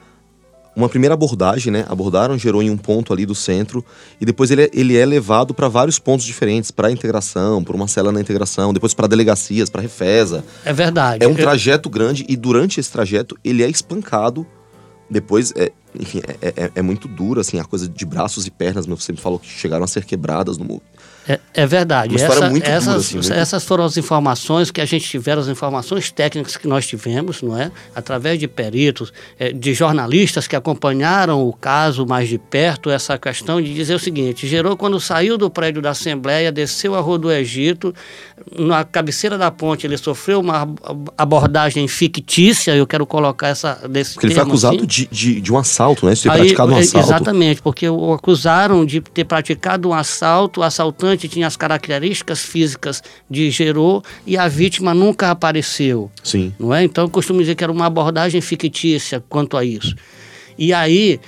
uma 0.75 0.88
primeira 0.88 1.14
abordagem, 1.14 1.73
né? 1.73 1.85
Abordaram 1.88 2.38
gerou 2.38 2.62
em 2.62 2.71
um 2.71 2.76
ponto 2.76 3.12
ali 3.12 3.26
do 3.26 3.35
centro 3.35 3.85
e 4.21 4.25
depois 4.25 4.50
ele 4.50 4.62
é, 4.62 4.71
ele 4.73 4.97
é 4.97 5.05
levado 5.05 5.52
para 5.52 5.69
vários 5.69 5.99
pontos 5.99 6.25
diferentes, 6.25 6.71
para 6.71 6.91
integração, 6.91 7.62
por 7.62 7.75
uma 7.75 7.87
cela 7.87 8.11
na 8.11 8.21
integração, 8.21 8.73
depois 8.73 8.95
para 8.95 9.07
delegacias, 9.07 9.69
para 9.69 9.83
refesa. 9.83 10.45
É 10.64 10.73
verdade. 10.73 11.25
É 11.25 11.29
um 11.29 11.35
trajeto 11.35 11.91
grande 11.91 12.25
e 12.29 12.37
durante 12.37 12.81
esse 12.81 12.91
trajeto 12.91 13.37
ele 13.45 13.62
é 13.62 13.69
espancado. 13.69 14.47
Depois, 15.11 15.52
é, 15.57 15.71
enfim, 15.99 16.23
é, 16.41 16.55
é, 16.57 16.71
é 16.76 16.83
muito 16.83 17.07
duro, 17.07 17.38
assim, 17.38 17.59
a 17.59 17.64
coisa 17.64 17.87
de 17.87 18.07
braços 18.07 18.47
e 18.47 18.50
pernas, 18.50 18.87
você 18.87 19.12
me 19.12 19.19
falou 19.19 19.38
que 19.38 19.47
chegaram 19.47 19.85
a 19.85 19.87
ser 19.87 20.07
quebradas 20.07 20.57
no, 20.57 20.81
é, 21.29 21.38
é, 21.55 21.67
verdade. 21.67 22.17
Essa, 22.17 22.50
muito 22.50 22.67
essas, 22.67 22.85
dura, 22.85 22.97
assim, 22.99 23.14
muito... 23.14 23.33
essas 23.33 23.64
foram 23.64 23.85
as 23.85 23.97
informações 23.97 24.71
que 24.71 24.81
a 24.81 24.85
gente 24.85 25.09
tiveram, 25.09 25.41
as 25.41 25.49
informações 25.49 26.11
técnicas 26.11 26.57
que 26.57 26.67
nós 26.67 26.87
tivemos, 26.87 27.43
não 27.43 27.57
é? 27.59 27.71
Através 27.95 28.38
de 28.38 28.49
peritos, 28.49 29.12
é, 29.38 29.52
de 29.52 29.73
jornalistas 29.73 30.49
que 30.49 30.57
acompanharam 30.57 31.47
o 31.47 31.52
caso 31.52 32.05
mais 32.05 32.29
de 32.29 32.38
perto, 32.38 32.91
essa 32.91 33.17
questão 33.17 33.62
de 33.62 33.73
dizer 33.73 33.95
o 33.95 33.99
seguinte: 33.99 34.49
gerou 34.49 34.76
quando 34.76 34.99
saiu 34.99 35.38
do 35.38 35.49
prédio 35.49 35.81
da 35.81 35.91
Assembleia, 35.91 36.50
desceu 36.50 36.95
a 36.95 37.00
Rua 37.00 37.19
do 37.19 37.31
Egito, 37.31 37.95
na 38.59 38.85
cabeceira 38.85 39.38
da 39.38 39.50
ponte 39.50 39.87
ele 39.87 39.97
sofreu 39.97 40.41
uma 40.41 40.69
abordagem 41.17 41.87
fictícia, 41.87 42.75
eu 42.75 42.87
quero 42.87 43.07
colocar 43.07 43.49
essa 43.49 43.75
desse 43.88 44.14
Porque 44.14 44.26
ele 44.26 44.35
foi 44.35 44.43
acusado 44.43 44.76
assim. 44.76 44.87
de, 44.87 45.07
de, 45.07 45.41
de, 45.41 45.52
um 45.52 45.59
assalto, 45.59 46.07
né? 46.07 46.14
De 46.14 46.23
ter 46.23 46.31
Aí, 46.31 46.38
praticado 46.38 46.73
um 46.73 46.76
assalto. 46.76 47.07
Exatamente, 47.07 47.62
porque 47.62 47.88
o 47.88 48.12
acusaram 48.12 48.85
de 48.85 49.00
ter 49.00 49.25
praticado 49.25 49.88
um 49.88 49.95
assalto, 49.95 50.61
o 50.61 50.64
tinha 51.16 51.47
as 51.47 51.57
características 51.57 52.40
físicas 52.40 53.02
de 53.28 53.50
Gerô 53.50 54.02
e 54.26 54.37
a 54.37 54.49
vítima 54.49 54.95
nunca 54.95 55.31
apareceu. 55.31 56.11
Sim. 56.23 56.52
Não 56.59 56.75
é? 56.75 56.85
Então 56.85 57.04
eu 57.04 57.11
costumo 57.11 57.40
dizer 57.40 57.54
que 57.54 57.64
era 57.64 57.73
uma 57.73 57.87
abordagem 57.87 58.40
fictícia 58.40 59.23
quanto 59.28 59.57
a 59.57 59.64
isso. 59.64 59.95
E 60.59 60.73
aí, 60.73 61.21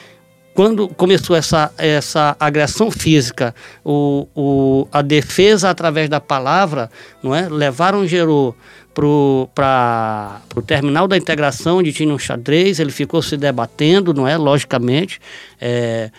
quando 0.55 0.89
começou 0.89 1.35
essa, 1.35 1.73
essa 1.77 2.37
agressão 2.39 2.91
física, 2.91 3.55
o, 3.85 4.29
o, 4.35 4.89
a 4.93 5.03
defesa 5.03 5.69
através 5.69 6.09
da 6.09 6.21
palavra, 6.21 6.89
não 7.23 7.35
é? 7.35 7.49
levaram 7.49 8.07
Gerô 8.07 8.55
para 8.95 10.41
o 10.55 10.63
terminal 10.63 11.09
da 11.09 11.17
integração, 11.17 11.79
onde 11.79 11.93
tinha 11.93 12.15
um 12.15 12.19
xadrez, 12.19 12.79
ele 12.79 12.93
ficou 12.93 13.21
se 13.21 13.37
debatendo, 13.37 14.15
não 14.15 14.29
é? 14.29 14.37
Logicamente. 14.37 15.21
É, 15.61 16.11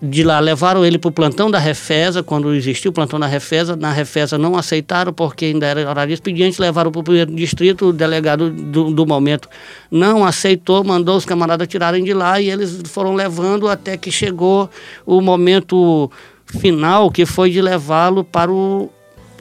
de 0.00 0.22
lá 0.22 0.38
levaram 0.38 0.84
ele 0.84 0.96
para 0.96 1.08
o 1.08 1.12
plantão 1.12 1.50
da 1.50 1.58
Refesa, 1.58 2.22
quando 2.22 2.54
existiu 2.54 2.90
o 2.90 2.94
plantão 2.94 3.18
da 3.18 3.26
Refesa, 3.26 3.74
na 3.74 3.90
Refesa 3.90 4.38
não 4.38 4.56
aceitaram 4.56 5.12
porque 5.12 5.46
ainda 5.46 5.66
era 5.66 5.88
horário 5.88 6.14
expediente, 6.14 6.60
levaram 6.60 6.92
para 6.92 7.00
o 7.00 7.04
primeiro 7.04 7.34
distrito, 7.34 7.86
o 7.86 7.92
delegado 7.92 8.48
do, 8.48 8.92
do, 8.92 9.06
momento 9.06 9.48
não 9.90 10.24
aceitou, 10.24 10.84
mandou 10.84 11.16
os 11.16 11.24
camaradas 11.24 11.66
tirarem 11.66 12.04
de 12.04 12.14
lá 12.14 12.40
e 12.40 12.48
eles 12.48 12.80
foram 12.86 13.14
levando 13.14 13.68
até 13.68 13.96
que 13.96 14.10
chegou 14.10 14.70
o 15.04 15.20
momento 15.20 16.10
final, 16.46 17.10
que 17.10 17.26
foi 17.26 17.50
de 17.50 17.60
levá-lo 17.60 18.22
para 18.22 18.52
o 18.52 18.88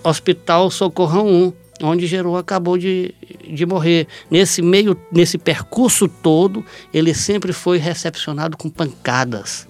Hospital 0.03 0.71
Socorrão 0.71 1.27
1, 1.27 1.53
onde 1.83 2.07
Gerou 2.07 2.35
acabou 2.35 2.79
de, 2.79 3.13
de 3.47 3.63
morrer. 3.63 4.07
Nesse 4.31 4.63
meio, 4.63 4.97
nesse 5.11 5.37
percurso 5.37 6.07
todo, 6.07 6.65
ele 6.91 7.13
sempre 7.13 7.53
foi 7.53 7.77
recepcionado 7.77 8.57
com 8.57 8.71
pancadas 8.71 9.67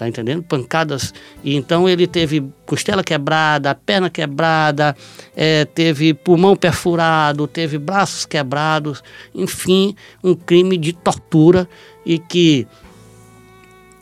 tá 0.00 0.08
entendendo? 0.08 0.42
Pancadas. 0.42 1.12
E 1.44 1.54
então 1.54 1.86
ele 1.86 2.06
teve 2.06 2.42
costela 2.64 3.04
quebrada, 3.04 3.74
perna 3.74 4.08
quebrada, 4.08 4.96
é, 5.36 5.66
teve 5.66 6.14
pulmão 6.14 6.56
perfurado, 6.56 7.46
teve 7.46 7.76
braços 7.76 8.24
quebrados, 8.24 9.02
enfim, 9.34 9.94
um 10.24 10.34
crime 10.34 10.78
de 10.78 10.94
tortura 10.94 11.68
e 12.06 12.18
que 12.18 12.66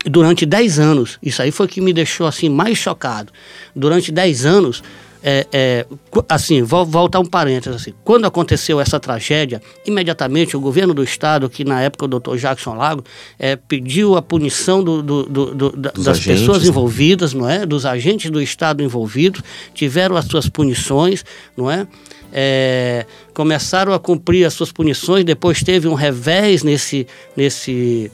durante 0.05 0.47
10 0.47 0.79
anos, 0.79 1.19
isso 1.21 1.43
aí 1.43 1.51
foi 1.51 1.67
o 1.67 1.69
que 1.69 1.81
me 1.81 1.93
deixou 1.93 2.29
assim 2.29 2.49
mais 2.49 2.79
chocado. 2.79 3.33
Durante 3.75 4.13
10 4.13 4.47
anos, 4.47 4.85
é, 5.23 5.47
é, 5.53 5.87
assim, 6.29 6.63
vou 6.63 6.85
voltar 6.87 7.21
um 7.21 7.25
parênteses. 7.25 7.83
Assim, 7.83 7.95
quando 8.05 8.27
aconteceu 8.27 8.81
essa 8.81 9.01
tragédia, 9.01 9.61
imediatamente 9.85 10.57
o 10.57 10.61
governo 10.61 10.95
do 10.95 11.03
estado, 11.03 11.49
que 11.49 11.65
na 11.65 11.81
época 11.83 12.05
o 12.05 12.09
doutor 12.09 12.37
Jackson 12.39 12.75
Lago, 12.75 13.05
é, 13.39 13.57
pediu 13.57 14.17
a 14.17 14.23
punição 14.23 14.83
do, 14.83 15.03
do, 15.03 15.23
do, 15.25 15.71
das 15.77 16.09
agentes, 16.09 16.41
pessoas 16.41 16.63
né? 16.63 16.69
envolvidas, 16.69 17.35
não 17.35 17.49
é? 17.49 17.67
Dos 17.67 17.85
agentes 17.85 18.31
do 18.31 18.41
estado 18.41 18.83
envolvidos, 18.83 19.43
tiveram 19.75 20.17
as 20.17 20.27
suas 20.27 20.49
punições, 20.49 21.25
não 21.57 21.71
é? 21.71 21.87
é 22.33 23.07
começaram 23.35 23.93
a 23.93 23.99
cumprir 23.99 24.45
as 24.45 24.55
suas 24.55 24.73
punições, 24.73 25.25
depois 25.25 25.63
teve 25.63 25.89
um 25.89 25.95
revés 25.95 26.63
nesse, 26.63 27.07
nesse, 27.37 28.11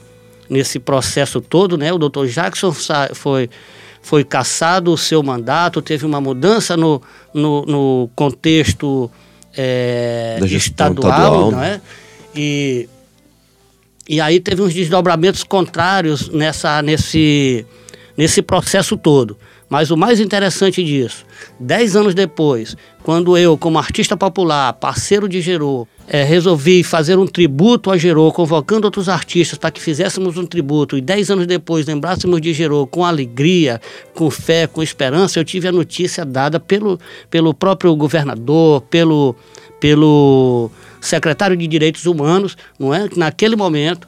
nesse 0.49 0.79
processo 0.79 1.41
todo, 1.41 1.77
né? 1.77 1.91
O 1.93 1.97
doutor 1.97 2.27
Jackson 2.27 2.71
foi 3.13 3.49
foi 4.05 4.23
cassado 4.23 4.93
o 4.93 4.97
seu 4.97 5.23
mandato, 5.23 5.81
teve 5.81 6.05
uma 6.05 6.21
mudança 6.21 6.77
no, 6.77 7.01
no, 7.33 7.65
no 7.65 8.09
contexto 8.15 9.09
é, 9.57 10.37
estadual, 10.43 11.11
estadual, 11.11 11.51
não 11.51 11.63
é? 11.63 11.81
E, 12.35 12.87
e 14.07 14.21
aí 14.21 14.39
teve 14.39 14.61
uns 14.61 14.75
desdobramentos 14.75 15.43
contrários 15.43 16.29
nessa, 16.29 16.83
nesse, 16.83 17.65
nesse 18.15 18.43
processo 18.43 18.95
todo. 18.95 19.35
Mas 19.67 19.89
o 19.89 19.97
mais 19.97 20.19
interessante 20.19 20.83
disso, 20.83 21.25
dez 21.59 21.95
anos 21.95 22.13
depois, 22.13 22.77
quando 23.01 23.35
eu, 23.35 23.57
como 23.57 23.79
artista 23.79 24.15
popular, 24.15 24.71
parceiro 24.73 25.27
de 25.27 25.41
Gerô, 25.41 25.87
é, 26.07 26.23
resolvi 26.23 26.83
fazer 26.83 27.17
um 27.17 27.25
tributo 27.25 27.89
a 27.91 27.97
Gerô, 27.97 28.31
convocando 28.31 28.85
outros 28.85 29.09
artistas 29.09 29.57
para 29.57 29.71
que 29.71 29.81
fizéssemos 29.81 30.37
um 30.37 30.45
tributo, 30.45 30.97
e 30.97 31.01
dez 31.01 31.29
anos 31.31 31.47
depois 31.47 31.85
lembrássemos 31.85 32.39
de 32.41 32.53
Gerô 32.53 32.85
com 32.85 33.03
alegria, 33.03 33.81
com 34.13 34.29
fé, 34.29 34.67
com 34.67 34.83
esperança, 34.83 35.39
eu 35.39 35.43
tive 35.43 35.67
a 35.67 35.71
notícia 35.71 36.23
dada 36.23 36.59
pelo, 36.59 36.99
pelo 37.29 37.53
próprio 37.53 37.95
governador, 37.95 38.81
pelo, 38.81 39.35
pelo 39.79 40.69
secretário 41.01 41.57
de 41.57 41.67
Direitos 41.67 42.05
Humanos, 42.05 42.57
não 42.79 42.93
é? 42.93 43.07
Que 43.07 43.17
naquele 43.17 43.55
momento 43.55 44.07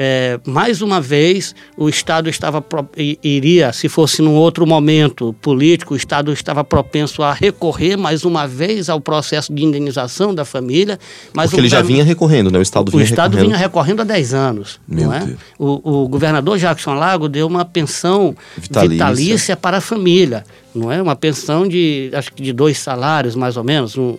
é, 0.00 0.38
mais 0.46 0.80
uma 0.80 1.00
vez, 1.00 1.56
o 1.76 1.88
Estado 1.88 2.30
estava 2.30 2.64
iria, 2.96 3.72
se 3.72 3.88
fosse 3.88 4.22
num 4.22 4.36
outro 4.36 4.64
momento 4.64 5.34
político, 5.42 5.94
o 5.94 5.96
Estado 5.96 6.32
estava 6.32 6.62
propenso 6.62 7.20
a 7.20 7.32
recorrer 7.32 7.96
mais 7.96 8.24
uma 8.24 8.46
vez 8.46 8.88
ao 8.88 9.00
processo 9.00 9.52
de 9.52 9.64
indenização 9.64 10.32
da 10.32 10.44
família. 10.44 11.00
Mas 11.34 11.50
Porque 11.50 11.62
ele 11.62 11.68
já 11.68 11.82
vinha 11.82 12.04
recorrendo, 12.04 12.48
né? 12.48 12.60
O 12.60 12.62
Estado 12.62 12.92
vinha 12.92 13.02
O 13.02 13.04
Estado 13.04 13.32
recorrendo. 13.32 13.48
vinha 13.48 13.58
recorrendo 13.58 14.02
há 14.02 14.04
10 14.04 14.34
anos. 14.34 14.78
Meu 14.86 15.06
não 15.06 15.14
é? 15.14 15.36
O, 15.58 16.02
o 16.04 16.08
governador 16.08 16.56
Jackson 16.58 16.94
Lago 16.94 17.28
deu 17.28 17.48
uma 17.48 17.64
pensão 17.64 18.36
vitalícia. 18.56 18.88
vitalícia 18.88 19.56
para 19.56 19.78
a 19.78 19.80
família, 19.80 20.44
não 20.72 20.92
é? 20.92 21.02
Uma 21.02 21.16
pensão 21.16 21.66
de, 21.66 22.08
acho 22.14 22.32
que 22.32 22.40
de 22.40 22.52
dois 22.52 22.78
salários, 22.78 23.34
mais 23.34 23.56
ou 23.56 23.64
menos. 23.64 23.98
Um, 23.98 24.16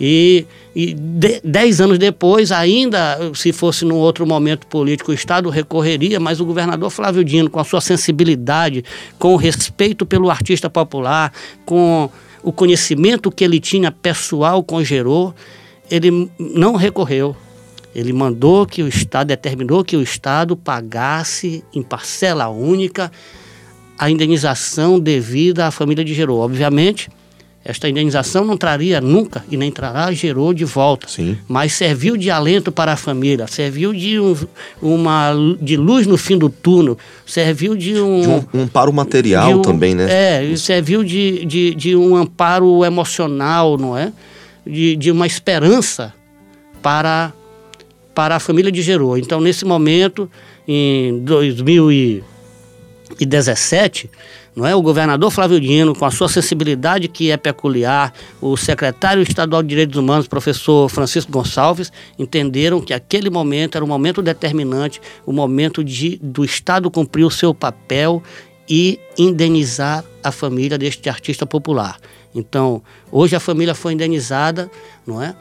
e 0.00 0.46
e 0.74 0.92
de, 0.92 1.40
dez 1.44 1.80
anos 1.80 1.98
depois, 1.98 2.50
ainda 2.50 3.30
se 3.34 3.52
fosse 3.52 3.84
num 3.84 3.94
outro 3.94 4.26
momento 4.26 4.66
político, 4.66 5.12
o 5.12 5.14
Estado 5.14 5.48
recorreria, 5.48 6.18
mas 6.18 6.40
o 6.40 6.44
governador 6.44 6.90
Flávio 6.90 7.24
Dino, 7.24 7.48
com 7.48 7.60
a 7.60 7.64
sua 7.64 7.80
sensibilidade, 7.80 8.84
com 9.16 9.34
o 9.34 9.36
respeito 9.36 10.04
pelo 10.04 10.30
artista 10.30 10.68
popular, 10.68 11.32
com 11.64 12.10
o 12.42 12.52
conhecimento 12.52 13.30
que 13.30 13.44
ele 13.44 13.60
tinha 13.60 13.92
pessoal 13.92 14.64
com 14.64 14.82
Gerô, 14.82 15.32
ele 15.88 16.28
não 16.38 16.74
recorreu. 16.74 17.36
Ele 17.94 18.12
mandou 18.12 18.66
que 18.66 18.82
o 18.82 18.88
Estado, 18.88 19.28
determinou 19.28 19.84
que 19.84 19.96
o 19.96 20.02
Estado 20.02 20.56
pagasse 20.56 21.62
em 21.72 21.82
parcela 21.82 22.48
única 22.48 23.12
a 23.96 24.10
indenização 24.10 24.98
devida 24.98 25.68
à 25.68 25.70
família 25.70 26.04
de 26.04 26.12
Gerô. 26.12 26.38
Obviamente, 26.38 27.08
esta 27.64 27.88
indenização 27.88 28.44
não 28.44 28.56
traria 28.56 29.00
nunca 29.00 29.42
e 29.50 29.56
nem 29.56 29.72
trará 29.72 30.12
gerou 30.12 30.52
de 30.52 30.64
volta, 30.64 31.08
Sim. 31.08 31.38
mas 31.48 31.72
serviu 31.72 32.16
de 32.16 32.30
alento 32.30 32.70
para 32.70 32.92
a 32.92 32.96
família, 32.96 33.46
serviu 33.46 33.94
de 33.94 34.20
um, 34.20 34.36
uma 34.82 35.32
de 35.60 35.76
luz 35.76 36.06
no 36.06 36.18
fim 36.18 36.36
do 36.36 36.50
túnel, 36.50 36.98
serviu 37.24 37.74
de 37.74 37.98
um 37.98 38.20
de 38.20 38.28
um, 38.28 38.44
um 38.52 38.62
amparo 38.64 38.92
material 38.92 39.58
um, 39.58 39.62
também, 39.62 39.94
né? 39.94 40.06
É, 40.52 40.56
serviu 40.56 41.02
de, 41.02 41.46
de, 41.46 41.74
de 41.74 41.96
um 41.96 42.14
amparo 42.14 42.84
emocional, 42.84 43.78
não 43.78 43.96
é? 43.96 44.12
De, 44.66 44.94
de 44.96 45.10
uma 45.10 45.26
esperança 45.26 46.12
para 46.82 47.32
para 48.14 48.36
a 48.36 48.40
família 48.40 48.70
de 48.70 48.80
Gerô. 48.80 49.16
Então, 49.16 49.40
nesse 49.40 49.64
momento, 49.64 50.30
em 50.68 51.18
2017 53.14 54.10
não 54.54 54.64
é? 54.64 54.74
O 54.74 54.82
governador 54.82 55.30
Flávio 55.30 55.60
Dino, 55.60 55.94
com 55.94 56.04
a 56.04 56.10
sua 56.10 56.28
sensibilidade 56.28 57.08
que 57.08 57.30
é 57.30 57.36
peculiar, 57.36 58.12
o 58.40 58.56
secretário 58.56 59.22
estadual 59.22 59.62
de 59.62 59.68
Direitos 59.68 59.96
Humanos, 59.96 60.28
professor 60.28 60.88
Francisco 60.88 61.32
Gonçalves, 61.32 61.90
entenderam 62.18 62.80
que 62.80 62.94
aquele 62.94 63.30
momento 63.30 63.76
era 63.76 63.84
um 63.84 63.88
momento 63.88 64.22
determinante, 64.22 65.00
o 65.26 65.32
momento 65.32 65.82
de, 65.82 66.20
do 66.22 66.44
Estado 66.44 66.90
cumprir 66.90 67.24
o 67.24 67.30
seu 67.30 67.52
papel 67.52 68.22
e 68.68 68.98
indenizar 69.18 70.04
a 70.22 70.30
família 70.30 70.78
deste 70.78 71.08
artista 71.08 71.44
popular. 71.44 71.98
Então, 72.34 72.82
hoje 73.10 73.34
a 73.34 73.40
família 73.40 73.74
foi 73.74 73.92
indenizada, 73.92 74.70
não 75.06 75.20
é? 75.20 75.34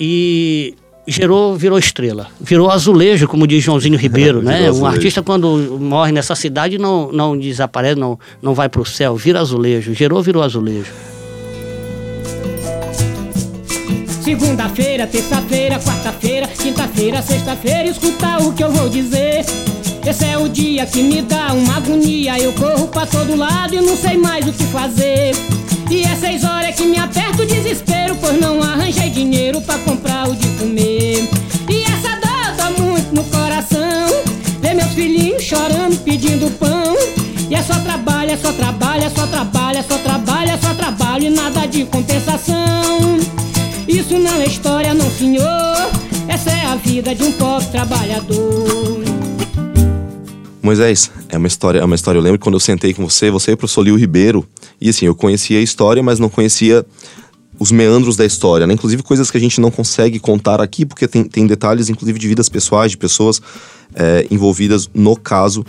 E 0.00 0.74
gerou, 1.06 1.56
virou 1.56 1.78
estrela, 1.78 2.28
virou 2.40 2.70
azulejo, 2.70 3.28
como 3.28 3.46
diz 3.46 3.62
Joãozinho 3.62 3.98
Ribeiro, 3.98 4.40
né? 4.42 4.70
Um 4.70 4.86
artista 4.86 5.22
quando 5.22 5.78
morre 5.80 6.12
nessa 6.12 6.34
cidade 6.34 6.78
não, 6.78 7.12
não 7.12 7.36
desaparece, 7.36 7.98
não, 7.98 8.18
não 8.42 8.54
vai 8.54 8.68
para 8.68 8.80
o 8.80 8.86
céu, 8.86 9.16
vira 9.16 9.40
azulejo, 9.40 9.94
gerou, 9.94 10.22
virou 10.22 10.42
azulejo. 10.42 10.92
Segunda-feira, 14.22 15.06
terça-feira, 15.06 15.78
quarta-feira, 15.78 16.46
quinta-feira, 16.46 17.20
sexta-feira, 17.20 17.90
escuta 17.90 18.38
o 18.38 18.54
que 18.54 18.64
eu 18.64 18.70
vou 18.70 18.88
dizer. 18.88 19.44
Esse 20.06 20.24
é 20.26 20.36
o 20.36 20.48
dia 20.48 20.84
que 20.86 21.02
me 21.02 21.22
dá 21.22 21.52
uma 21.52 21.76
agonia. 21.76 22.38
Eu 22.38 22.52
corro 22.52 22.88
pra 22.88 23.06
todo 23.06 23.34
lado 23.36 23.74
e 23.74 23.80
não 23.80 23.96
sei 23.96 24.16
mais 24.16 24.46
o 24.46 24.52
que 24.52 24.64
fazer. 24.64 25.32
E 25.90 26.02
é 26.04 26.14
seis 26.16 26.44
horas 26.44 26.74
que 26.74 26.84
me 26.84 26.98
aperta 26.98 27.42
o 27.42 27.46
desespero, 27.46 28.16
pois 28.20 28.38
não 28.40 28.62
arranjei 28.62 29.10
dinheiro 29.10 29.60
pra 29.60 29.78
comprar 29.78 30.28
o 30.28 30.34
de 30.34 30.48
comer. 30.58 30.93
Chorando, 35.54 35.96
pedindo 36.02 36.50
pão. 36.58 36.96
E 37.48 37.54
é 37.54 37.62
só 37.62 37.74
trabalho, 37.74 38.32
é 38.32 38.36
só 38.36 38.52
trabalho, 38.52 39.04
é 39.04 39.10
só 39.10 39.26
trabalho, 39.26 39.78
é 39.78 39.82
só 39.82 39.98
trabalho, 39.98 40.50
é 40.50 40.58
só 40.58 40.74
trabalho 40.74 41.24
e 41.24 41.30
nada 41.30 41.66
de 41.66 41.84
compensação. 41.84 43.18
Isso 43.86 44.18
não 44.18 44.40
é 44.40 44.46
história, 44.46 44.92
não 44.92 45.08
senhor. 45.10 45.76
Essa 46.26 46.50
é 46.50 46.66
a 46.66 46.74
vida 46.74 47.14
de 47.14 47.22
um 47.22 47.32
pobre 47.32 47.68
trabalhador. 47.68 49.04
Moisés, 50.60 51.10
é 51.28 51.36
uma 51.36 51.46
história, 51.46 51.78
é 51.78 51.84
uma 51.84 51.94
história. 51.94 52.18
Eu 52.18 52.22
lembro 52.22 52.38
quando 52.38 52.54
eu 52.54 52.60
sentei 52.60 52.94
com 52.94 53.08
você, 53.08 53.30
você 53.30 53.50
e 53.50 53.54
o 53.54 53.56
professor 53.56 53.82
Lio 53.82 53.96
Ribeiro, 53.96 54.46
e 54.80 54.88
assim, 54.88 55.06
eu 55.06 55.14
conhecia 55.14 55.58
a 55.58 55.62
história, 55.62 56.02
mas 56.02 56.18
não 56.18 56.30
conhecia 56.30 56.84
os 57.58 57.70
meandros 57.70 58.16
da 58.16 58.24
história, 58.24 58.66
né? 58.66 58.74
Inclusive 58.74 59.02
coisas 59.02 59.30
que 59.30 59.36
a 59.36 59.40
gente 59.40 59.60
não 59.60 59.70
consegue 59.70 60.18
contar 60.18 60.60
aqui, 60.60 60.84
porque 60.84 61.06
tem, 61.06 61.24
tem 61.24 61.46
detalhes, 61.46 61.88
inclusive, 61.88 62.18
de 62.18 62.28
vidas 62.28 62.48
pessoais, 62.48 62.90
de 62.90 62.98
pessoas 62.98 63.40
é, 63.94 64.26
envolvidas 64.30 64.90
no 64.92 65.16
caso. 65.16 65.64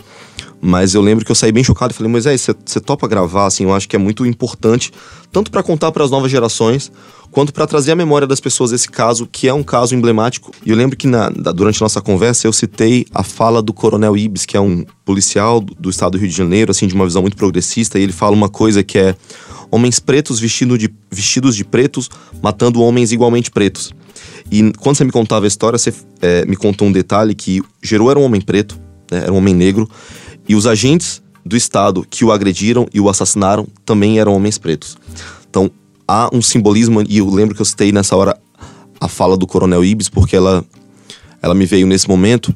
Mas 0.60 0.94
eu 0.94 1.02
lembro 1.02 1.24
que 1.24 1.30
eu 1.30 1.34
saí 1.34 1.52
bem 1.52 1.62
chocado 1.62 1.92
e 1.92 1.96
falei, 1.96 2.10
Moisés, 2.10 2.48
você 2.64 2.80
topa 2.80 3.06
gravar, 3.06 3.46
assim, 3.46 3.64
eu 3.64 3.74
acho 3.74 3.88
que 3.88 3.94
é 3.94 3.98
muito 3.98 4.24
importante, 4.24 4.90
tanto 5.30 5.50
para 5.50 5.62
contar 5.62 5.92
para 5.92 6.02
as 6.02 6.10
novas 6.10 6.30
gerações, 6.30 6.90
quanto 7.30 7.52
para 7.52 7.66
trazer 7.66 7.92
à 7.92 7.96
memória 7.96 8.26
das 8.26 8.40
pessoas 8.40 8.72
esse 8.72 8.88
caso, 8.88 9.28
que 9.30 9.46
é 9.46 9.52
um 9.52 9.62
caso 9.62 9.94
emblemático. 9.94 10.50
E 10.64 10.70
eu 10.70 10.76
lembro 10.76 10.96
que 10.96 11.06
na, 11.06 11.28
durante 11.28 11.80
nossa 11.80 12.00
conversa 12.00 12.46
eu 12.46 12.52
citei 12.52 13.06
a 13.14 13.22
fala 13.22 13.60
do 13.60 13.72
Coronel 13.72 14.16
Ibis, 14.16 14.46
que 14.46 14.56
é 14.56 14.60
um 14.60 14.84
policial 15.04 15.60
do, 15.60 15.74
do 15.74 15.90
estado 15.90 16.12
do 16.12 16.18
Rio 16.18 16.28
de 16.28 16.36
Janeiro, 16.36 16.70
assim, 16.70 16.86
de 16.86 16.94
uma 16.94 17.04
visão 17.04 17.20
muito 17.20 17.36
progressista, 17.36 17.98
e 17.98 18.02
ele 18.02 18.12
fala 18.12 18.34
uma 18.34 18.48
coisa 18.48 18.82
que 18.82 18.98
é 18.98 19.14
homens 19.70 19.98
pretos 19.98 20.38
vestindo 20.38 20.76
de, 20.78 20.92
vestidos 21.10 21.56
de 21.56 21.64
pretos 21.64 22.10
matando 22.42 22.80
homens 22.80 23.12
igualmente 23.12 23.50
pretos. 23.50 23.94
E 24.50 24.72
quando 24.78 24.96
você 24.96 25.04
me 25.04 25.12
contava 25.12 25.46
a 25.46 25.48
história, 25.48 25.78
você 25.78 25.92
é, 26.20 26.44
me 26.44 26.56
contou 26.56 26.88
um 26.88 26.92
detalhe 26.92 27.34
que 27.34 27.62
Gerou 27.82 28.10
era 28.10 28.18
um 28.18 28.22
homem 28.22 28.40
preto, 28.40 28.78
né, 29.10 29.18
era 29.18 29.32
um 29.32 29.36
homem 29.36 29.54
negro, 29.54 29.88
e 30.48 30.54
os 30.54 30.66
agentes 30.66 31.22
do 31.44 31.56
Estado 31.56 32.06
que 32.08 32.24
o 32.24 32.32
agrediram 32.32 32.88
e 32.92 33.00
o 33.00 33.08
assassinaram 33.08 33.66
também 33.84 34.18
eram 34.18 34.34
homens 34.34 34.58
pretos. 34.58 34.96
Então, 35.48 35.70
há 36.06 36.28
um 36.32 36.42
simbolismo, 36.42 37.02
e 37.08 37.18
eu 37.18 37.28
lembro 37.28 37.54
que 37.54 37.60
eu 37.60 37.66
citei 37.66 37.92
nessa 37.92 38.16
hora 38.16 38.38
a 39.00 39.08
fala 39.08 39.36
do 39.36 39.46
Coronel 39.46 39.84
Ibis, 39.84 40.08
porque 40.08 40.36
ela, 40.36 40.64
ela 41.42 41.54
me 41.54 41.66
veio 41.66 41.86
nesse 41.86 42.08
momento, 42.08 42.54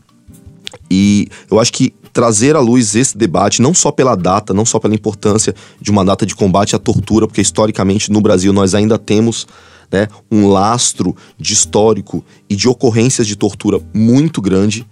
e 0.90 1.28
eu 1.50 1.60
acho 1.60 1.72
que 1.72 1.92
trazer 2.12 2.56
à 2.56 2.60
luz 2.60 2.94
esse 2.94 3.16
debate, 3.16 3.62
não 3.62 3.72
só 3.72 3.90
pela 3.90 4.14
data, 4.14 4.52
não 4.52 4.64
só 4.64 4.78
pela 4.78 4.94
importância 4.94 5.54
de 5.80 5.90
uma 5.90 6.04
data 6.04 6.26
de 6.26 6.34
combate 6.34 6.74
à 6.74 6.78
tortura, 6.78 7.26
porque 7.26 7.40
historicamente 7.40 8.10
no 8.10 8.20
Brasil 8.20 8.52
nós 8.52 8.74
ainda 8.74 8.98
temos 8.98 9.46
né, 9.90 10.08
um 10.30 10.48
lastro 10.48 11.16
de 11.38 11.52
histórico 11.52 12.24
e 12.48 12.54
de 12.54 12.68
ocorrências 12.68 13.26
de 13.26 13.36
tortura 13.36 13.80
muito 13.92 14.40
grande, 14.40 14.86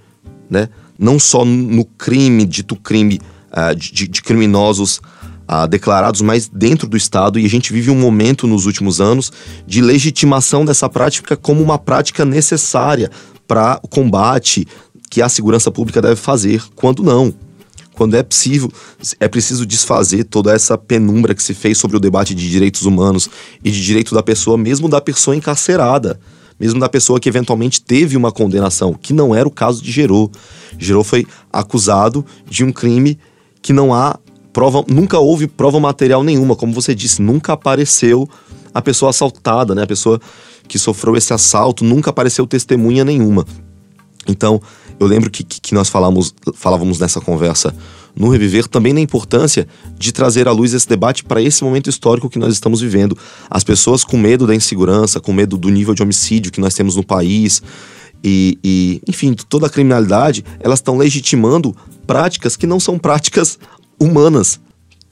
né? 0.50 0.68
não 0.98 1.18
só 1.18 1.44
no 1.44 1.84
crime, 1.84 2.44
dito 2.44 2.74
crime 2.74 3.20
uh, 3.52 3.74
de, 3.74 4.08
de, 4.08 4.22
criminosos 4.22 5.00
uh, 5.48 5.68
declarados, 5.68 6.20
mas 6.20 6.48
dentro 6.48 6.88
do 6.88 6.96
Estado. 6.96 7.38
E 7.38 7.46
a 7.46 7.48
gente 7.48 7.72
vive 7.72 7.90
um 7.90 7.98
momento 7.98 8.46
nos 8.46 8.66
últimos 8.66 9.00
anos 9.00 9.32
de 9.66 9.80
legitimação 9.80 10.64
dessa 10.64 10.88
prática 10.88 11.36
como 11.36 11.62
uma 11.62 11.78
prática 11.78 12.24
necessária 12.24 13.10
para 13.46 13.78
o 13.82 13.88
combate 13.88 14.66
que 15.10 15.22
a 15.22 15.28
segurança 15.28 15.70
pública 15.70 16.00
deve 16.00 16.16
fazer, 16.16 16.62
quando 16.74 17.02
não. 17.02 17.32
Quando 17.94 18.14
é 18.14 18.22
possível, 18.22 18.70
é 19.18 19.26
preciso 19.26 19.66
desfazer 19.66 20.24
toda 20.24 20.52
essa 20.52 20.78
penumbra 20.78 21.34
que 21.34 21.42
se 21.42 21.52
fez 21.52 21.78
sobre 21.78 21.96
o 21.96 22.00
debate 22.00 22.34
de 22.34 22.48
direitos 22.48 22.82
humanos 22.82 23.28
e 23.64 23.70
de 23.70 23.84
direito 23.84 24.14
da 24.14 24.22
pessoa, 24.22 24.56
mesmo 24.56 24.88
da 24.88 25.00
pessoa 25.00 25.34
encarcerada 25.34 26.20
mesmo 26.58 26.80
da 26.80 26.88
pessoa 26.88 27.20
que 27.20 27.28
eventualmente 27.28 27.80
teve 27.80 28.16
uma 28.16 28.32
condenação, 28.32 28.92
que 28.92 29.12
não 29.12 29.34
era 29.34 29.46
o 29.46 29.50
caso 29.50 29.82
de 29.82 29.92
Gerô. 29.92 30.30
Gerô 30.76 31.04
foi 31.04 31.24
acusado 31.52 32.24
de 32.48 32.64
um 32.64 32.72
crime 32.72 33.18
que 33.62 33.72
não 33.72 33.94
há 33.94 34.18
prova, 34.52 34.84
nunca 34.88 35.18
houve 35.18 35.46
prova 35.46 35.78
material 35.78 36.24
nenhuma, 36.24 36.56
como 36.56 36.72
você 36.72 36.94
disse, 36.94 37.22
nunca 37.22 37.52
apareceu 37.52 38.28
a 38.74 38.82
pessoa 38.82 39.10
assaltada, 39.10 39.74
né? 39.74 39.82
A 39.82 39.86
pessoa 39.86 40.20
que 40.66 40.78
sofreu 40.78 41.16
esse 41.16 41.32
assalto, 41.32 41.84
nunca 41.84 42.10
apareceu 42.10 42.46
testemunha 42.46 43.04
nenhuma. 43.04 43.46
Então, 44.28 44.60
eu 45.00 45.06
lembro 45.06 45.30
que, 45.30 45.42
que 45.42 45.74
nós 45.74 45.88
falamos, 45.88 46.34
falávamos 46.54 46.98
nessa 46.98 47.20
conversa 47.20 47.74
no 48.16 48.28
Reviver 48.28 48.66
também 48.66 48.92
na 48.92 49.00
importância 49.00 49.68
de 49.96 50.12
trazer 50.12 50.48
à 50.48 50.52
luz 50.52 50.74
esse 50.74 50.88
debate 50.88 51.22
para 51.22 51.40
esse 51.40 51.62
momento 51.62 51.88
histórico 51.88 52.28
que 52.28 52.38
nós 52.38 52.52
estamos 52.52 52.80
vivendo. 52.80 53.16
As 53.48 53.62
pessoas 53.62 54.04
com 54.04 54.16
medo 54.18 54.46
da 54.46 54.54
insegurança, 54.54 55.20
com 55.20 55.32
medo 55.32 55.56
do 55.56 55.68
nível 55.68 55.94
de 55.94 56.02
homicídio 56.02 56.50
que 56.50 56.60
nós 56.60 56.74
temos 56.74 56.96
no 56.96 57.04
país 57.04 57.62
e, 58.24 58.58
e 58.64 59.00
enfim, 59.06 59.34
toda 59.48 59.68
a 59.68 59.70
criminalidade, 59.70 60.44
elas 60.58 60.80
estão 60.80 60.96
legitimando 60.96 61.76
práticas 62.06 62.56
que 62.56 62.66
não 62.66 62.80
são 62.80 62.98
práticas 62.98 63.58
humanas. 64.00 64.60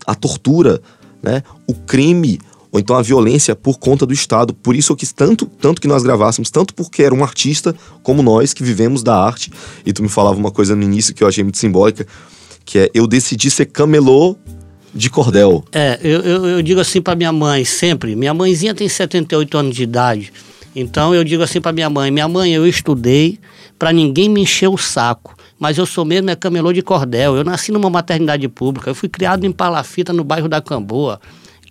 A 0.04 0.14
tortura, 0.14 0.80
né? 1.22 1.42
o 1.66 1.74
crime, 1.74 2.40
ou 2.70 2.80
então 2.80 2.96
a 2.96 3.02
violência 3.02 3.54
por 3.54 3.78
conta 3.78 4.04
do 4.04 4.12
Estado. 4.12 4.54
Por 4.54 4.74
isso 4.74 4.94
quis 4.96 5.12
tanto, 5.12 5.46
tanto 5.46 5.80
que 5.80 5.88
nós 5.88 6.02
gravássemos, 6.02 6.50
tanto 6.50 6.74
porque 6.74 7.02
era 7.02 7.14
um 7.14 7.22
artista 7.22 7.74
como 8.02 8.22
nós 8.22 8.52
que 8.52 8.62
vivemos 8.62 9.02
da 9.02 9.16
arte. 9.18 9.50
E 9.84 9.92
tu 9.92 10.02
me 10.02 10.08
falava 10.08 10.36
uma 10.36 10.50
coisa 10.50 10.74
no 10.74 10.82
início 10.82 11.14
que 11.14 11.22
eu 11.22 11.28
achei 11.28 11.42
muito 11.44 11.58
simbólica, 11.58 12.06
que 12.64 12.78
é 12.78 12.90
eu 12.92 13.06
decidi 13.06 13.50
ser 13.50 13.66
camelô 13.66 14.36
de 14.94 15.10
cordel. 15.10 15.64
É, 15.72 16.00
eu, 16.02 16.20
eu, 16.20 16.46
eu 16.46 16.62
digo 16.62 16.80
assim 16.80 17.00
para 17.00 17.14
minha 17.14 17.32
mãe 17.32 17.64
sempre, 17.64 18.16
minha 18.16 18.32
mãezinha 18.32 18.74
tem 18.74 18.88
78 18.88 19.58
anos 19.58 19.76
de 19.76 19.82
idade, 19.82 20.32
então 20.74 21.14
eu 21.14 21.22
digo 21.22 21.42
assim 21.42 21.60
para 21.60 21.72
minha 21.72 21.90
mãe, 21.90 22.10
minha 22.10 22.26
mãe, 22.26 22.52
eu 22.52 22.66
estudei 22.66 23.38
para 23.78 23.92
ninguém 23.92 24.28
me 24.28 24.40
encher 24.40 24.68
o 24.68 24.78
saco, 24.78 25.36
mas 25.58 25.76
eu 25.76 25.84
sou 25.84 26.04
mesmo 26.04 26.30
é 26.30 26.36
camelô 26.36 26.72
de 26.72 26.82
cordel, 26.82 27.36
eu 27.36 27.44
nasci 27.44 27.70
numa 27.70 27.90
maternidade 27.90 28.48
pública, 28.48 28.90
eu 28.90 28.94
fui 28.94 29.08
criado 29.08 29.44
em 29.44 29.52
Palafita, 29.52 30.12
no 30.12 30.24
bairro 30.24 30.48
da 30.48 30.60
Camboa, 30.60 31.20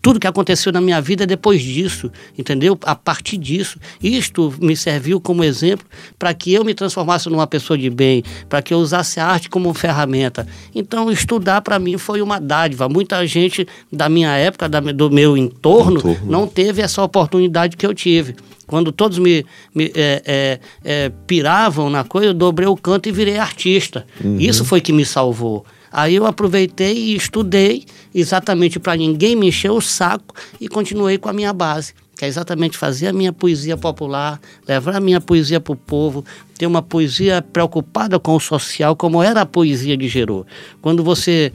tudo 0.05 0.19
que 0.19 0.27
aconteceu 0.27 0.71
na 0.71 0.79
minha 0.79 1.01
vida 1.01 1.25
depois 1.25 1.59
disso, 1.59 2.11
entendeu? 2.37 2.77
A 2.83 2.93
partir 2.93 3.37
disso. 3.37 3.79
Isto 3.99 4.53
me 4.61 4.77
serviu 4.77 5.19
como 5.19 5.43
exemplo 5.43 5.83
para 6.19 6.31
que 6.31 6.53
eu 6.53 6.63
me 6.63 6.75
transformasse 6.75 7.27
numa 7.27 7.47
pessoa 7.47 7.75
de 7.75 7.89
bem, 7.89 8.23
para 8.47 8.61
que 8.61 8.71
eu 8.71 8.77
usasse 8.77 9.19
a 9.19 9.25
arte 9.25 9.49
como 9.49 9.73
ferramenta. 9.73 10.45
Então, 10.75 11.11
estudar 11.11 11.61
para 11.61 11.79
mim 11.79 11.97
foi 11.97 12.21
uma 12.21 12.39
dádiva. 12.39 12.87
Muita 12.87 13.25
gente 13.25 13.67
da 13.91 14.07
minha 14.07 14.29
época, 14.35 14.69
da, 14.69 14.79
do 14.79 15.09
meu 15.09 15.35
entorno, 15.35 15.97
entorno, 15.97 16.31
não 16.31 16.45
teve 16.45 16.83
essa 16.83 17.01
oportunidade 17.01 17.75
que 17.75 17.83
eu 17.83 17.91
tive. 17.95 18.35
Quando 18.67 18.91
todos 18.91 19.17
me, 19.17 19.43
me 19.73 19.91
é, 19.95 20.21
é, 20.23 20.59
é, 20.83 21.11
piravam 21.25 21.89
na 21.89 22.03
coisa, 22.03 22.27
eu 22.27 22.33
dobrei 22.35 22.67
o 22.67 22.77
canto 22.77 23.09
e 23.09 23.11
virei 23.11 23.39
artista. 23.39 24.05
Uhum. 24.23 24.37
Isso 24.39 24.63
foi 24.63 24.81
que 24.81 24.93
me 24.93 25.03
salvou. 25.03 25.65
Aí 25.91 26.13
eu 26.13 26.27
aproveitei 26.27 26.93
e 26.93 27.15
estudei 27.15 27.85
exatamente 28.15 28.79
para 28.79 28.95
ninguém 28.95 29.35
me 29.35 29.49
encher 29.49 29.71
o 29.71 29.81
saco 29.81 30.33
e 30.59 30.69
continuei 30.69 31.17
com 31.17 31.27
a 31.27 31.33
minha 31.33 31.51
base, 31.51 31.93
que 32.17 32.23
é 32.23 32.27
exatamente 32.27 32.77
fazer 32.77 33.07
a 33.07 33.13
minha 33.13 33.33
poesia 33.33 33.75
popular, 33.75 34.39
levar 34.65 34.95
a 34.95 34.99
minha 35.01 35.19
poesia 35.19 35.59
para 35.59 35.73
o 35.73 35.75
povo, 35.75 36.23
ter 36.57 36.65
uma 36.65 36.81
poesia 36.81 37.41
preocupada 37.41 38.17
com 38.17 38.35
o 38.35 38.39
social, 38.39 38.95
como 38.95 39.21
era 39.21 39.41
a 39.41 39.45
poesia 39.45 39.97
de 39.97 40.07
Gerô. 40.07 40.45
Quando 40.81 41.03
você 41.03 41.51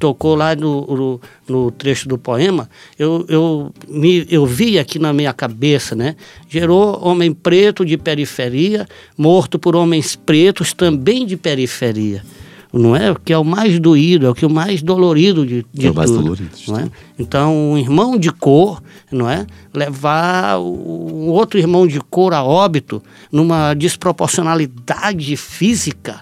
tocou 0.00 0.34
lá 0.34 0.56
no, 0.56 0.86
no, 0.86 1.20
no, 1.46 1.70
trecho 1.70 2.08
do 2.08 2.18
poema, 2.18 2.68
eu, 2.98 3.24
eu, 3.28 3.72
me, 3.86 4.26
eu 4.30 4.44
vi 4.46 4.78
aqui 4.78 4.98
na 4.98 5.12
minha 5.12 5.32
cabeça, 5.32 5.94
né? 5.94 6.16
Gerou 6.48 6.98
homem 7.06 7.32
preto 7.32 7.84
de 7.84 7.98
periferia, 7.98 8.88
morto 9.16 9.58
por 9.58 9.76
homens 9.76 10.16
pretos 10.16 10.72
também 10.72 11.24
de 11.24 11.36
periferia 11.36 12.24
não 12.72 12.94
é? 12.94 13.10
O 13.10 13.16
que 13.16 13.32
é 13.32 13.38
o 13.38 13.44
mais 13.44 13.78
doído, 13.80 14.26
é 14.26 14.30
o 14.30 14.34
que 14.34 14.44
é 14.44 14.48
o 14.48 14.50
mais 14.50 14.82
dolorido 14.82 15.44
de, 15.44 15.66
de 15.72 15.86
é 15.86 15.90
o 15.90 15.94
mais 15.94 16.10
tudo, 16.10 16.22
dolorido. 16.22 16.50
Não 16.68 16.78
é? 16.78 16.90
Então, 17.18 17.72
um 17.72 17.78
irmão 17.78 18.16
de 18.16 18.30
cor, 18.30 18.82
não 19.10 19.28
é? 19.28 19.46
Levar 19.74 20.58
um 20.58 21.28
outro 21.28 21.58
irmão 21.58 21.86
de 21.86 22.00
cor 22.00 22.32
a 22.32 22.44
óbito 22.44 23.02
numa 23.30 23.74
desproporcionalidade 23.74 25.36
física 25.36 26.20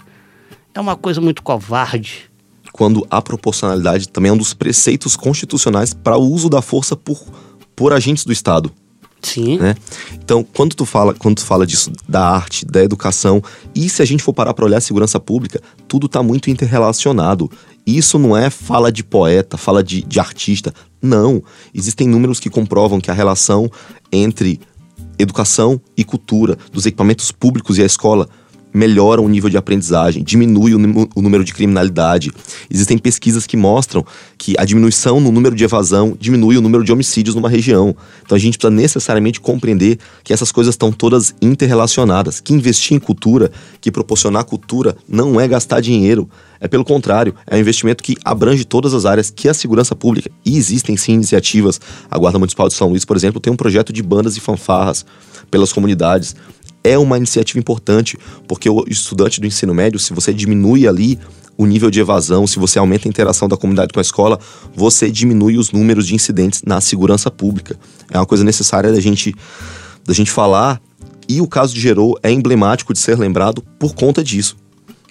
é 0.75 0.81
uma 0.81 0.97
coisa 0.97 1.21
muito 1.21 1.43
covarde. 1.43 2.31
quando 2.73 3.07
a 3.11 3.21
proporcionalidade 3.21 4.09
também 4.09 4.31
é 4.31 4.33
um 4.33 4.39
dos 4.39 4.55
preceitos 4.55 5.17
constitucionais 5.17 5.93
para 5.93 6.17
o 6.17 6.23
uso 6.23 6.49
da 6.49 6.63
força 6.63 6.95
por, 6.95 7.21
por 7.75 7.93
agentes 7.93 8.25
do 8.25 8.33
Estado. 8.33 8.73
Sim. 9.23 9.59
Né? 9.59 9.75
Então, 10.15 10.45
quando 10.55 10.75
tu 10.75 10.85
fala, 10.85 11.15
quando 11.15 11.37
tu 11.37 11.45
fala 11.45 11.67
disso 11.67 11.91
da 12.09 12.29
arte, 12.29 12.65
da 12.65 12.83
educação, 12.83 13.43
e 13.75 13.89
se 13.89 14.03
a 14.03 14.05
gente 14.05 14.23
for 14.23 14.33
parar 14.33 14.55
para 14.55 14.65
olhar 14.65 14.79
a 14.79 14.81
segurança 14.81 15.19
pública, 15.19 15.61
tudo 15.87 16.07
está 16.07 16.23
muito 16.23 16.51
interrelacionado. 16.51 17.51
Isso 17.87 18.19
não 18.19 18.37
é 18.37 18.51
fala 18.51 18.93
de 18.93 19.03
poeta, 19.03 19.57
fala 19.57 19.83
de, 19.83 20.03
de 20.03 20.21
artista. 20.21 20.73
Não. 21.01 21.43
Existem 21.75 22.07
números 22.07 22.39
que 22.39 22.51
comprovam 22.51 23.01
que 23.01 23.11
a 23.11 23.15
relação 23.15 23.71
entre 24.13 24.61
educação 25.19 25.81
e 25.97 26.05
cultura, 26.05 26.57
dos 26.73 26.87
equipamentos 26.87 27.33
públicos 27.33 27.77
e 27.79 27.83
a 27.83 27.87
escola, 27.87 28.29
melhora 28.73 29.21
o 29.21 29.29
nível 29.29 29.49
de 29.49 29.57
aprendizagem, 29.57 30.23
diminui 30.23 30.75
o, 30.75 30.79
o, 31.15 31.23
número 31.23 31.45
de 31.45 31.53
criminalidade. 31.53 32.31
Existem 32.71 32.99
pesquisas 32.99 33.47
que 33.47 33.57
mostram 33.57 34.05
que 34.37 34.55
a 34.59 34.65
diminuição 34.65 35.21
no 35.21 35.33
número 35.33 35.55
de 35.55 35.65
evasão 35.65 36.17
diminui 36.19 36.57
o 36.57 36.61
número 36.61 36.85
de 36.85 36.93
homicídios 36.93 37.35
numa 37.35 37.49
região. 37.49 37.95
Então 38.25 38.37
a 38.37 38.39
gente 38.39 38.59
precisa 38.59 38.75
necessariamente 38.75 39.41
compreender 39.41 39.99
que 40.23 40.33
essas 40.33 40.53
coisas 40.53 40.75
estão 40.75 40.93
todas 40.93 41.35
interrelacionadas. 41.41 42.41
Que 42.41 42.53
investir 42.53 42.97
em 42.97 43.01
cultura, 43.01 43.51
que 43.81 43.91
proporcionar 43.91 44.45
cultura, 44.45 44.97
não 45.09 45.41
é 45.41 45.49
gastar 45.49 45.81
dinheiro. 45.81 46.29
É 46.61 46.69
pelo 46.69 46.85
contrário, 46.85 47.35
é 47.47 47.57
um 47.57 47.59
investimento 47.59 48.03
que 48.03 48.17
abrange 48.25 48.65
todas 48.65 48.95
as 48.95 49.05
áreas 49.05 49.31
que 49.31 49.49
a 49.49 49.55
segurança 49.55 49.95
pública. 49.95 50.31
E 50.45 50.57
existem 50.57 50.97
sim 50.97 51.13
iniciativas. 51.13 51.81
A 52.11 52.19
Guarda 52.19 52.39
Municipal 52.39 52.69
de 52.69 52.75
São 52.75 52.89
Luís, 52.89 53.05
por 53.05 53.17
exemplo, 53.17 53.41
tem 53.41 53.53
um 53.53 53.57
projeto 53.57 53.93
de 53.93 54.03
bandas 54.03 54.37
e 54.37 54.41
fanfarras 54.41 55.05
pelas 55.51 55.73
comunidades 55.73 56.35
é 56.85 56.97
uma 56.97 57.17
iniciativa 57.17 57.59
importante, 57.59 58.17
porque 58.47 58.69
o 58.71 58.85
estudante 58.89 59.41
do 59.41 59.47
ensino 59.47 59.75
médio, 59.75 59.99
se 59.99 60.13
você 60.13 60.33
diminui 60.33 60.87
ali 60.87 61.19
o 61.57 61.67
nível 61.67 61.91
de 61.91 62.01
evasão, 62.01 62.47
se 62.47 62.59
você 62.59 62.79
aumenta 62.79 63.09
a 63.09 63.11
interação 63.11 63.49
da 63.49 63.57
comunidade 63.57 63.93
com 63.93 63.99
a 63.99 64.03
escola, 64.03 64.39
você 64.75 65.11
diminui 65.11 65.59
os 65.59 65.73
números 65.73 66.07
de 66.07 66.15
incidentes 66.15 66.63
na 66.65 66.81
segurança 66.81 67.31
pública. 67.31 67.77
É 68.11 68.17
uma 68.17 68.27
coisa 68.27 68.45
necessária 68.45 68.93
da 68.93 69.01
gente, 69.01 69.35
da 70.05 70.15
gente 70.15 70.31
falar, 70.31 70.81
e 71.29 71.41
o 71.41 71.49
caso 71.49 71.75
de 71.75 71.81
Gerou 71.81 72.19
é 72.23 72.31
emblemático 72.31 72.93
de 72.93 73.01
ser 73.01 73.19
lembrado 73.19 73.63
por 73.79 73.95
conta 73.95 74.23
disso. 74.23 74.57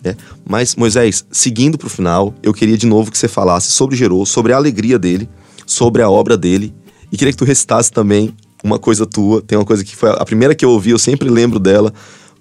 Né? 0.04 0.16
Mas, 0.48 0.76
Moisés, 0.76 1.26
seguindo 1.32 1.78
para 1.78 1.88
o 1.88 1.90
final, 1.90 2.34
eu 2.44 2.54
queria 2.54 2.78
de 2.78 2.86
novo 2.86 3.12
que 3.12 3.18
você 3.18 3.28
falasse 3.28 3.72
sobre 3.72 3.96
Gerou, 3.96 4.26
sobre 4.26 4.54
a 4.54 4.56
alegria 4.56 5.00
dele, 5.00 5.30
sobre 5.66 6.02
a 6.02 6.10
obra 6.10 6.38
dele, 6.38 6.74
e 7.12 7.18
queria 7.18 7.32
que 7.32 7.38
tu 7.38 7.46
recitasse 7.46 7.92
também 7.92 8.34
uma 8.64 8.80
coisa 8.80 9.06
tua, 9.06 9.42
tem 9.42 9.58
uma 9.58 9.66
coisa 9.66 9.84
que 9.84 9.96
foi 9.96 10.10
a 10.10 10.26
primeira 10.26 10.56
que 10.56 10.66
eu 10.66 10.70
ouvi, 10.72 10.92
eu 10.92 11.00
sempre 11.00 11.30
lembro 11.30 11.60
dela, 11.60 11.94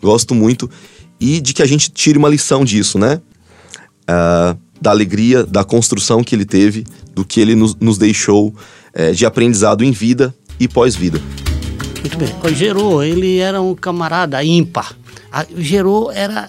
gosto 0.03 0.35
muito, 0.35 0.69
e 1.21 1.41
de 1.41 1.55
que 1.55 1.63
a 1.63 1.67
gente 1.67 1.91
tire 1.91 2.19
uma 2.19 2.29
lição 2.29 2.65
disso, 2.65 2.99
né? 2.99 3.21
Uh, 4.09 4.59
da 4.81 4.91
alegria, 4.91 5.45
da 5.45 5.65
construção 5.65 6.23
que 6.23 6.35
ele 6.35 6.45
teve, 6.45 6.87
do 7.15 7.25
que 7.25 7.41
ele 7.41 7.55
nos, 7.55 7.75
nos 7.77 7.97
deixou 7.97 8.55
é, 8.93 9.13
de 9.13 9.25
aprendizado 9.25 9.83
em 9.83 9.91
vida 9.91 10.35
e 10.61 10.69
pós-vida. 10.69 11.21
Muito 12.01 12.19
bem. 12.19 12.29
O 12.45 12.55
Gerô, 12.55 13.03
ele 13.03 13.39
era 13.39 13.61
um 13.61 13.75
camarada 13.75 14.43
ímpar. 14.45 14.95
Gerô 15.57 16.11
era 16.11 16.49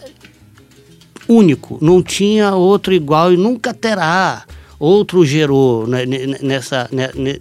único, 1.27 1.77
não 1.81 2.01
tinha 2.01 2.53
outro 2.53 2.93
igual 2.93 3.33
e 3.33 3.37
nunca 3.37 3.73
terá 3.73 4.45
outro 4.79 5.25
gerou 5.25 5.87
né, 5.87 6.05
nessa, 6.41 6.89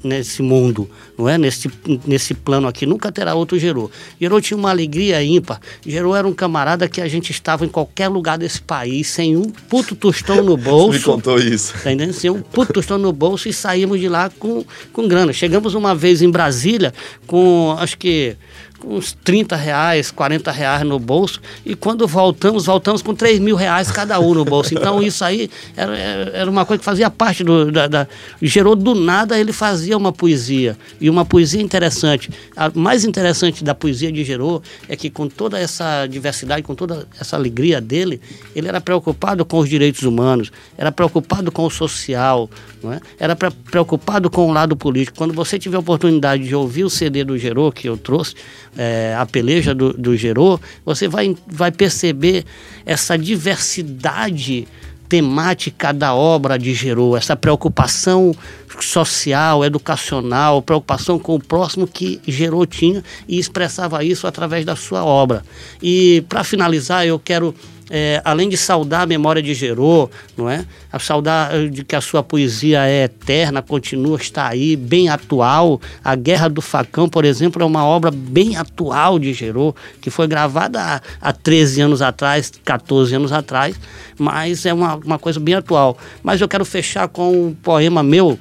nesse 0.03 0.42
mundo, 0.42 0.88
não 1.18 1.29
é? 1.29 1.37
Nesse, 1.37 1.70
nesse 2.07 2.35
plano 2.35 2.66
aqui, 2.66 2.87
nunca 2.87 3.12
terá 3.12 3.35
outro 3.35 3.59
gerou. 3.59 3.90
Gerou 4.20 4.40
tinha 4.40 4.57
uma 4.57 4.70
alegria 4.70 5.22
ímpar. 5.22 5.61
Gerou 5.87 6.16
era 6.16 6.27
um 6.27 6.33
camarada 6.33 6.88
que 6.88 7.01
a 7.01 7.09
gente 7.09 7.31
estava 7.31 7.64
em 7.64 7.68
qualquer 7.68 8.09
lugar 8.09 8.38
desse 8.38 8.61
país, 8.61 9.09
sem 9.09 9.37
um 9.37 9.51
puto 9.51 9.94
tostão 9.94 10.42
no 10.42 10.57
bolso. 10.59 10.92
Você 10.92 10.99
me 10.99 11.05
contou 11.05 11.38
isso. 11.38 11.75
Tá 11.75 11.92
entendendo? 11.92 12.14
Sem 12.14 12.31
um 12.31 12.40
puto 12.40 12.72
tostão 12.72 12.99
no 12.99 13.12
bolso 13.12 13.49
e 13.49 13.53
saímos 13.53 14.01
de 14.01 14.09
lá 14.09 14.31
com, 14.38 14.64
com 14.92 15.07
grana. 15.07 15.33
Chegamos 15.33 15.75
uma 15.75 15.94
vez 15.94 16.22
em 16.22 16.31
Brasília 16.31 16.92
com, 17.27 17.77
acho 17.79 17.99
que 17.99 18.37
uns 18.85 19.17
30 19.25 19.57
reais, 19.57 20.11
40 20.11 20.51
reais 20.51 20.83
no 20.83 20.99
bolso, 20.99 21.41
e 21.65 21.75
quando 21.75 22.07
voltamos, 22.07 22.67
voltamos 22.67 23.03
com 23.03 23.15
3 23.15 23.39
mil 23.41 23.57
reais 23.57 23.91
cada 23.91 24.19
um 24.21 24.35
no 24.35 24.45
bolso. 24.45 24.75
Então 24.75 25.03
isso 25.03 25.25
aí 25.25 25.51
era, 25.77 25.97
era 25.97 26.51
uma 26.51 26.65
coisa 26.65 26.79
que 26.79 26.85
fazia 26.85 27.11
parte 27.11 27.43
do. 27.43 27.71
Da, 27.71 27.87
da, 27.87 28.09
gerou 28.41 28.77
do 28.77 28.95
nada, 28.95 29.39
ele 29.39 29.53
fazia 29.53 29.97
uma 29.97 30.12
poesia. 30.12 30.77
E 31.01 31.09
uma 31.09 31.25
poesia 31.25 31.61
interessante. 31.61 32.31
A 32.57 32.71
mais 32.75 33.05
interessante 33.05 33.65
da 33.65 33.75
poesia 33.75 34.11
de 34.12 34.25
Gerô 34.25 34.62
é 34.89 34.97
que 34.97 35.11
com 35.11 35.29
toda 35.29 35.59
essa 35.59 36.07
diversidade, 36.07 36.62
com 36.62 36.75
toda 36.75 37.07
essa 37.21 37.37
alegria 37.37 37.81
dele, 37.81 38.21
ele 38.55 38.69
era 38.69 38.81
preocupado 38.81 39.45
com 39.45 39.59
os 39.59 39.69
direitos 39.69 40.03
humanos, 40.03 40.51
era 40.77 40.93
preocupado 40.93 41.51
com 41.51 41.65
o 41.65 41.71
social, 41.71 42.49
não 42.83 42.93
é? 42.93 43.01
era 43.19 43.35
preocupado 43.35 44.31
com 44.31 44.49
o 44.49 44.53
lado 44.53 44.77
político. 44.77 45.17
Quando 45.17 45.35
você 45.35 45.59
tiver 45.59 45.79
oportunidade 45.79 46.45
de 46.45 46.55
ouvir 46.55 46.85
o 46.85 46.91
CD 46.91 47.25
do 47.25 47.37
Gerô 47.39 47.71
que 47.73 47.89
eu 47.89 47.97
trouxe, 47.97 48.35
é, 48.77 49.15
a 49.19 49.25
peleja 49.27 49.75
do, 49.75 49.93
do 49.93 50.17
Gerô, 50.17 50.61
você 50.85 51.09
vai, 51.09 51.37
vai 51.47 51.71
perceber 51.71 52.45
essa 52.85 53.17
diversidade 53.17 54.67
temática 55.09 55.93
da 55.93 56.15
obra 56.15 56.59
de 56.59 56.75
Gerô, 56.75 57.17
essa 57.17 57.37
preocupação 57.37 58.35
social, 58.81 59.65
educacional, 59.65 60.61
preocupação 60.61 61.19
com 61.19 61.37
o 61.37 61.43
próximo 61.43 61.87
que 61.87 62.21
Gerô 62.27 62.67
tinha 62.67 63.03
e 63.29 63.39
expressava 63.39 64.05
isso 64.05 64.27
através 64.27 64.65
da 64.65 64.77
sua 64.77 65.05
obra. 65.05 65.43
E 65.83 66.25
para 66.29 66.45
finalizar, 66.45 67.07
eu 67.07 67.19
quero 67.19 67.55
é, 67.88 68.20
além 68.25 68.49
de 68.49 68.57
saudar 68.57 69.03
a 69.03 69.07
memória 69.07 69.40
de 69.40 69.55
Gerô, 69.55 70.11
não 70.37 70.51
é? 70.51 70.66
A 70.92 70.99
saudar 70.99 71.55
eh, 71.55 71.68
de 71.68 71.85
que 71.85 71.94
a 71.94 72.01
sua 72.01 72.22
poesia 72.22 72.85
é 72.85 73.05
eterna, 73.05 73.62
continua, 73.62 74.16
está 74.16 74.49
aí, 74.49 74.75
bem 74.75 75.09
atual. 75.09 75.81
A 76.03 76.16
Guerra 76.16 76.49
do 76.49 76.61
Facão, 76.61 77.09
por 77.09 77.25
exemplo, 77.25 77.62
é 77.62 77.64
uma 77.64 77.85
obra 77.85 78.11
bem 78.11 78.57
atual 78.57 79.18
de 79.18 79.33
Gerô, 79.33 79.75
que 80.01 80.11
foi 80.11 80.27
gravada 80.27 80.81
há, 80.81 81.01
há 81.20 81.33
13 81.33 81.83
anos 81.83 82.03
atrás, 82.03 82.53
14 82.64 83.14
anos 83.14 83.33
atrás, 83.33 83.79
mas 84.18 84.66
é 84.66 84.75
uma, 84.75 84.96
uma 84.96 85.18
coisa 85.18 85.38
bem 85.38 85.55
atual. 85.55 85.96
Mas 86.22 86.40
eu 86.40 86.49
quero 86.49 86.64
fechar 86.64 87.07
com 87.07 87.49
um 87.49 87.55
poema 87.55 88.03
meu, 88.03 88.37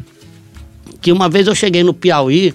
que 1.01 1.12
uma 1.12 1.29
vez 1.29 1.45
eu 1.45 1.53
cheguei 1.53 1.84
no 1.84 1.93
Piauí, 1.93 2.51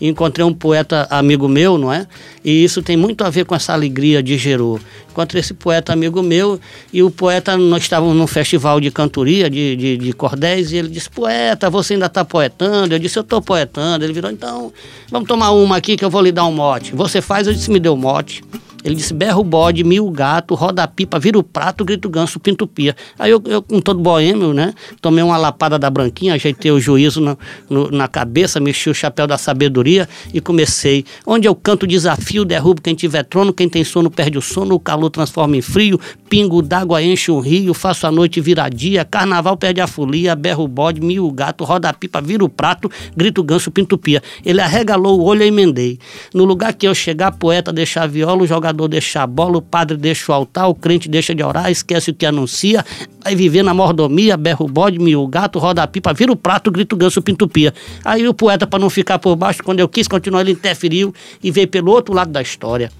encontrei 0.00 0.44
um 0.44 0.52
poeta 0.52 1.06
amigo 1.10 1.48
meu, 1.48 1.78
não 1.78 1.92
é? 1.92 2.06
E 2.44 2.64
isso 2.64 2.82
tem 2.82 2.96
muito 2.96 3.24
a 3.24 3.30
ver 3.30 3.44
com 3.44 3.54
essa 3.54 3.72
alegria 3.72 4.22
de 4.22 4.36
Gerô. 4.36 4.78
Encontrei 5.10 5.40
esse 5.40 5.54
poeta 5.54 5.92
amigo 5.92 6.22
meu 6.22 6.60
e 6.92 7.02
o 7.02 7.10
poeta, 7.10 7.56
nós 7.56 7.82
estávamos 7.82 8.16
num 8.16 8.26
festival 8.26 8.80
de 8.80 8.90
cantoria, 8.90 9.48
de, 9.48 9.76
de, 9.76 9.96
de 9.96 10.12
cordéis, 10.12 10.72
e 10.72 10.76
ele 10.76 10.88
disse, 10.88 11.08
poeta, 11.08 11.70
você 11.70 11.94
ainda 11.94 12.06
está 12.06 12.24
poetando? 12.24 12.94
Eu 12.94 12.98
disse, 12.98 13.18
eu 13.18 13.22
estou 13.22 13.40
poetando. 13.40 14.04
Ele 14.04 14.12
virou, 14.12 14.30
então, 14.30 14.72
vamos 15.10 15.28
tomar 15.28 15.52
uma 15.52 15.76
aqui 15.76 15.96
que 15.96 16.04
eu 16.04 16.10
vou 16.10 16.20
lhe 16.20 16.32
dar 16.32 16.46
um 16.46 16.52
mote. 16.52 16.94
Você 16.94 17.20
faz? 17.20 17.46
Eu 17.46 17.54
disse, 17.54 17.70
me 17.70 17.78
deu 17.78 17.96
mote. 17.96 18.42
Ele 18.84 18.94
disse: 18.94 19.14
berra 19.14 19.38
o 19.38 19.44
bode, 19.44 19.82
mil 19.82 20.10
gato, 20.10 20.54
roda 20.54 20.82
a 20.82 20.88
pipa, 20.88 21.18
vira 21.18 21.38
o 21.38 21.42
prato, 21.42 21.84
grita 21.84 22.06
o 22.06 22.10
ganso, 22.10 22.38
pinto 22.38 22.66
pia. 22.66 22.94
Aí 23.18 23.30
eu, 23.30 23.42
eu, 23.46 23.62
com 23.62 23.80
todo 23.80 23.98
boêmio, 23.98 24.52
né? 24.52 24.74
Tomei 25.00 25.24
uma 25.24 25.38
lapada 25.38 25.78
da 25.78 25.88
branquinha, 25.88 26.34
ajeitei 26.34 26.70
o 26.70 26.78
juízo 26.78 27.20
na, 27.20 27.36
no, 27.70 27.90
na 27.90 28.06
cabeça, 28.06 28.60
mexi 28.60 28.90
o 28.90 28.94
chapéu 28.94 29.26
da 29.26 29.38
sabedoria 29.38 30.06
e 30.32 30.40
comecei. 30.40 31.04
Onde 31.26 31.48
eu 31.48 31.54
canto 31.54 31.86
desafio, 31.86 32.44
derrubo 32.44 32.82
quem 32.82 32.94
tiver 32.94 33.24
trono, 33.24 33.52
quem 33.52 33.68
tem 33.68 33.82
sono 33.82 34.10
perde 34.10 34.36
o 34.36 34.42
sono, 34.42 34.74
o 34.74 34.80
calor 34.80 35.08
transforma 35.08 35.56
em 35.56 35.62
frio, 35.62 35.98
pingo 36.34 36.60
d'água 36.60 37.00
enche 37.00 37.30
um 37.30 37.38
rio, 37.38 37.72
faço 37.72 38.08
a 38.08 38.10
noite 38.10 38.40
virar 38.40 38.68
dia, 38.68 39.04
carnaval 39.04 39.56
perde 39.56 39.80
a 39.80 39.86
folia, 39.86 40.34
berro 40.34 40.64
o 40.64 40.66
bode, 40.66 41.00
mil 41.00 41.30
gato, 41.30 41.62
roda 41.62 41.88
a 41.88 41.92
pipa, 41.92 42.20
vira 42.20 42.44
o 42.44 42.48
prato, 42.48 42.90
grita 43.16 43.40
o 43.40 43.44
ganso, 43.44 43.70
pinto 43.70 43.96
pia. 43.96 44.20
Ele 44.44 44.60
arregalou 44.60 45.20
o 45.20 45.22
olho 45.22 45.44
e 45.44 45.46
emendei. 45.46 45.96
No 46.34 46.44
lugar 46.44 46.74
que 46.74 46.88
eu 46.88 46.92
chegar, 46.92 47.30
poeta 47.30 47.72
deixar 47.72 48.02
a 48.02 48.06
viola, 48.08 48.42
o 48.42 48.46
jogador 48.48 48.88
deixa 48.88 49.22
a 49.22 49.28
bola, 49.28 49.58
o 49.58 49.62
padre 49.62 49.96
deixa 49.96 50.32
o 50.32 50.34
altar, 50.34 50.66
o 50.66 50.74
crente 50.74 51.08
deixa 51.08 51.32
de 51.32 51.44
orar, 51.44 51.70
esquece 51.70 52.10
o 52.10 52.14
que 52.14 52.26
anuncia, 52.26 52.84
vai 53.24 53.34
viver 53.34 53.62
na 53.62 53.72
mordomia, 53.72 54.36
berra 54.36 54.62
o 54.62 54.68
bode, 54.68 54.98
mia 54.98 55.18
o 55.18 55.26
gato, 55.26 55.58
roda 55.58 55.86
pipa, 55.86 56.12
vira 56.12 56.30
o 56.30 56.36
prato, 56.36 56.70
grita 56.70 56.94
o 56.94 56.98
ganso, 56.98 57.22
pinto 57.22 57.48
pia. 57.48 57.72
Aí 58.04 58.28
o 58.28 58.34
poeta, 58.34 58.66
para 58.66 58.78
não 58.78 58.90
ficar 58.90 59.18
por 59.18 59.34
baixo, 59.34 59.62
quando 59.64 59.80
eu 59.80 59.88
quis 59.88 60.06
continuar, 60.06 60.42
ele 60.42 60.52
interferiu 60.52 61.14
e 61.42 61.50
veio 61.50 61.66
pelo 61.66 61.90
outro 61.90 62.14
lado 62.14 62.30
da 62.30 62.42
história. 62.42 62.92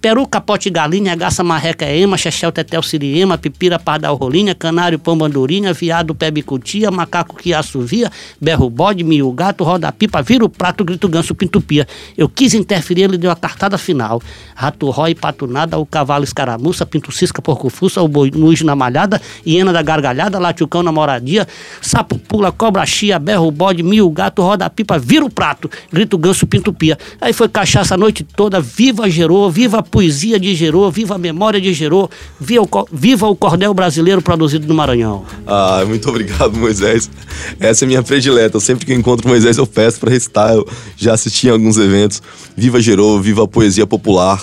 Peru, 0.00 0.26
capote 0.26 0.70
galinha, 0.70 1.14
gaça 1.14 1.42
marreca 1.42 1.84
ema, 1.84 2.16
chechel, 2.16 2.52
tetel, 2.52 2.82
siriema, 2.82 3.36
pipira, 3.36 3.78
pardal, 3.78 4.14
rolinha, 4.16 4.54
canário, 4.54 4.98
pão, 4.98 5.16
bandorinha, 5.16 5.72
viado, 5.72 6.14
pé, 6.14 6.30
bicutia, 6.30 6.90
macaco 6.90 7.36
que 7.36 7.52
assovia, 7.52 8.10
berro 8.40 8.70
bode, 8.70 9.04
mio 9.04 9.30
gato, 9.32 9.62
roda 9.62 9.90
pipa, 9.92 10.22
vira 10.22 10.44
o 10.44 10.48
prato, 10.48 10.84
grito 10.84 11.08
ganso, 11.08 11.34
pinto 11.34 11.60
pia. 11.60 11.86
Eu 12.16 12.28
quis 12.28 12.54
interferir, 12.54 13.02
ele 13.02 13.18
deu 13.18 13.30
a 13.30 13.36
cartada 13.36 13.76
final. 13.76 14.22
Rato 14.54 14.88
rói, 14.90 15.14
pato 15.14 15.46
nada, 15.46 15.78
o 15.78 15.84
cavalo 15.84 16.24
escaramuça, 16.24 16.86
pinto 16.86 17.12
cisca, 17.12 17.42
porco 17.42 17.68
fuça, 17.68 18.00
o 18.00 18.08
boi 18.08 18.30
nuge 18.34 18.64
na 18.64 18.74
malhada, 18.74 19.20
hiena 19.46 19.65
da 19.72 19.82
gargalhada, 19.82 20.38
late 20.38 20.62
o 20.62 20.68
cão 20.68 20.82
na 20.82 20.92
moradia, 20.92 21.46
sapo 21.80 22.18
pula, 22.18 22.52
cobra 22.52 22.84
chia, 22.86 23.18
berra 23.18 23.40
o 23.40 23.50
bode, 23.50 23.82
mil 23.82 24.08
gato, 24.10 24.42
roda 24.42 24.68
pipa, 24.68 24.98
vira 24.98 25.24
o 25.24 25.30
prato, 25.30 25.70
grita 25.92 26.16
o 26.16 26.18
ganso, 26.18 26.46
pinto 26.46 26.72
pia. 26.72 26.98
Aí 27.20 27.32
foi 27.32 27.48
cachaça 27.48 27.94
a 27.94 27.98
noite 27.98 28.24
toda, 28.24 28.60
viva 28.60 29.08
Gerô, 29.08 29.50
viva 29.50 29.78
a 29.78 29.82
poesia 29.82 30.38
de 30.38 30.54
Gerô, 30.54 30.90
viva 30.90 31.14
a 31.14 31.18
memória 31.18 31.60
de 31.60 31.72
Gerô, 31.72 32.08
viva 32.40 32.62
o, 32.62 32.86
viva 32.92 33.26
o 33.26 33.36
cordel 33.36 33.72
brasileiro 33.72 34.22
produzido 34.22 34.66
no 34.66 34.74
Maranhão. 34.74 35.24
Ah, 35.46 35.82
muito 35.86 36.08
obrigado, 36.08 36.56
Moisés. 36.56 37.10
Essa 37.60 37.84
é 37.84 37.86
minha 37.86 38.02
predileta. 38.02 38.58
Sempre 38.60 38.86
que 38.86 38.92
eu 38.92 38.96
encontro 38.96 39.28
Moisés, 39.28 39.58
eu 39.58 39.66
peço 39.66 40.00
para 40.00 40.10
recitar. 40.10 40.52
Eu 40.54 40.66
já 40.96 41.14
assisti 41.14 41.48
em 41.48 41.50
alguns 41.50 41.78
eventos. 41.78 42.22
Viva 42.56 42.80
Gerô, 42.80 43.20
viva 43.20 43.44
a 43.44 43.48
poesia 43.48 43.86
popular, 43.86 44.40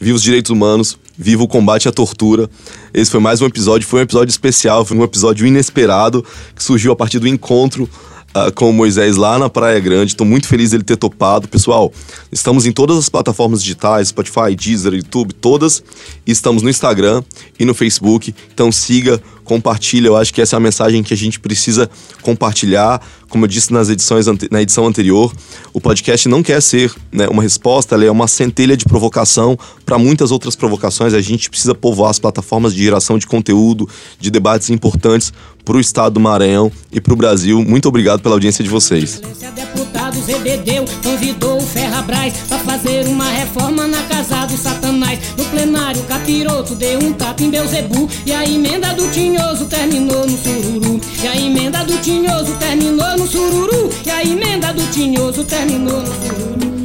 viva 0.00 0.16
os 0.16 0.22
direitos 0.22 0.50
humanos, 0.50 0.98
viva 1.16 1.42
o 1.42 1.48
combate 1.48 1.88
à 1.88 1.92
tortura. 1.92 2.48
Esse 2.92 3.10
foi 3.10 3.20
mais 3.20 3.40
um 3.40 3.46
episódio, 3.46 3.86
foi 3.86 4.00
um 4.00 4.02
episódio 4.02 4.30
especial, 4.30 4.84
foi 4.84 4.96
um 4.96 5.02
episódio 5.02 5.46
inesperado 5.46 6.24
que 6.54 6.62
surgiu 6.62 6.92
a 6.92 6.96
partir 6.96 7.18
do 7.18 7.26
encontro 7.26 7.88
uh, 8.36 8.52
com 8.54 8.68
o 8.68 8.72
Moisés 8.72 9.16
lá 9.16 9.38
na 9.38 9.48
Praia 9.48 9.80
Grande. 9.80 10.12
Estou 10.12 10.26
muito 10.26 10.46
feliz 10.46 10.70
dele 10.70 10.84
ter 10.84 10.96
topado. 10.96 11.48
Pessoal, 11.48 11.92
estamos 12.30 12.66
em 12.66 12.72
todas 12.72 12.98
as 12.98 13.08
plataformas 13.08 13.62
digitais, 13.62 14.08
Spotify, 14.08 14.54
Deezer, 14.54 14.92
YouTube, 14.92 15.32
todas. 15.32 15.82
E 16.26 16.32
estamos 16.32 16.62
no 16.62 16.68
Instagram 16.68 17.22
e 17.58 17.64
no 17.64 17.74
Facebook. 17.74 18.34
Então 18.52 18.70
siga, 18.70 19.20
compartilha. 19.46 20.08
Eu 20.08 20.16
acho 20.16 20.34
que 20.34 20.42
essa 20.42 20.56
é 20.56 20.58
a 20.58 20.60
mensagem 20.60 21.02
que 21.02 21.14
a 21.14 21.16
gente 21.16 21.40
precisa 21.40 21.88
compartilhar. 22.20 23.00
Como 23.28 23.44
eu 23.44 23.48
disse 23.48 23.72
nas 23.72 23.88
edições 23.88 24.26
na 24.50 24.62
edição 24.62 24.86
anterior, 24.86 25.32
o 25.72 25.80
podcast 25.80 26.28
não 26.28 26.42
quer 26.42 26.60
ser 26.60 26.92
né, 27.10 27.26
uma 27.28 27.42
resposta, 27.42 27.94
ela 27.94 28.04
é 28.04 28.10
uma 28.10 28.28
centelha 28.28 28.76
de 28.76 28.84
provocação 28.84 29.58
para 29.84 29.98
muitas 29.98 30.30
outras 30.30 30.54
provocações. 30.54 31.14
A 31.14 31.20
gente 31.20 31.48
precisa 31.48 31.74
povoar 31.74 32.10
as 32.10 32.18
plataformas 32.18 32.74
de 32.74 32.82
geração 32.82 33.18
de 33.18 33.26
conteúdo, 33.26 33.88
de 34.20 34.30
debates 34.30 34.70
importantes 34.70 35.32
para 35.64 35.76
o 35.76 35.80
estado 35.80 36.14
do 36.14 36.20
Maranhão 36.20 36.70
e 36.92 37.00
para 37.00 37.12
o 37.12 37.16
Brasil. 37.16 37.64
Muito 37.64 37.88
obrigado 37.88 38.20
pela 38.20 38.34
audiência 38.34 38.62
de 38.62 38.70
vocês. 38.70 39.20
Deputado 39.54 40.20
Zebedeu 40.22 40.84
convidou 41.02 41.58
o 41.58 41.60
Ferrabras 41.60 42.32
para 42.48 42.58
fazer 42.58 43.06
uma 43.06 43.28
reforma 43.28 43.86
na 43.86 44.02
casa 44.02 44.46
do 44.46 44.56
Satanás. 44.56 45.18
No 45.36 45.44
plenário, 45.46 46.02
Capiroto 46.04 46.74
deu 46.74 47.00
um 47.00 47.12
tapa 47.12 47.42
em 47.42 47.50
Beuzebu 47.50 48.08
e 48.24 48.32
a 48.32 48.44
emenda 48.44 48.94
do 48.94 49.08
Tinhoso 49.36 49.66
terminou 49.66 50.26
no 50.26 50.38
sururu. 50.38 51.00
E 51.22 51.28
a 51.28 51.36
emenda 51.36 51.84
do 51.84 51.98
Tinhoso 51.98 52.54
terminou 52.54 53.18
no 53.18 53.26
sururu. 53.26 53.90
E 54.06 54.10
a 54.10 54.24
emenda 54.24 54.72
do 54.72 54.82
Tinhoso 54.90 55.44
terminou 55.44 56.00
no 56.00 56.06
sururu. 56.06 56.75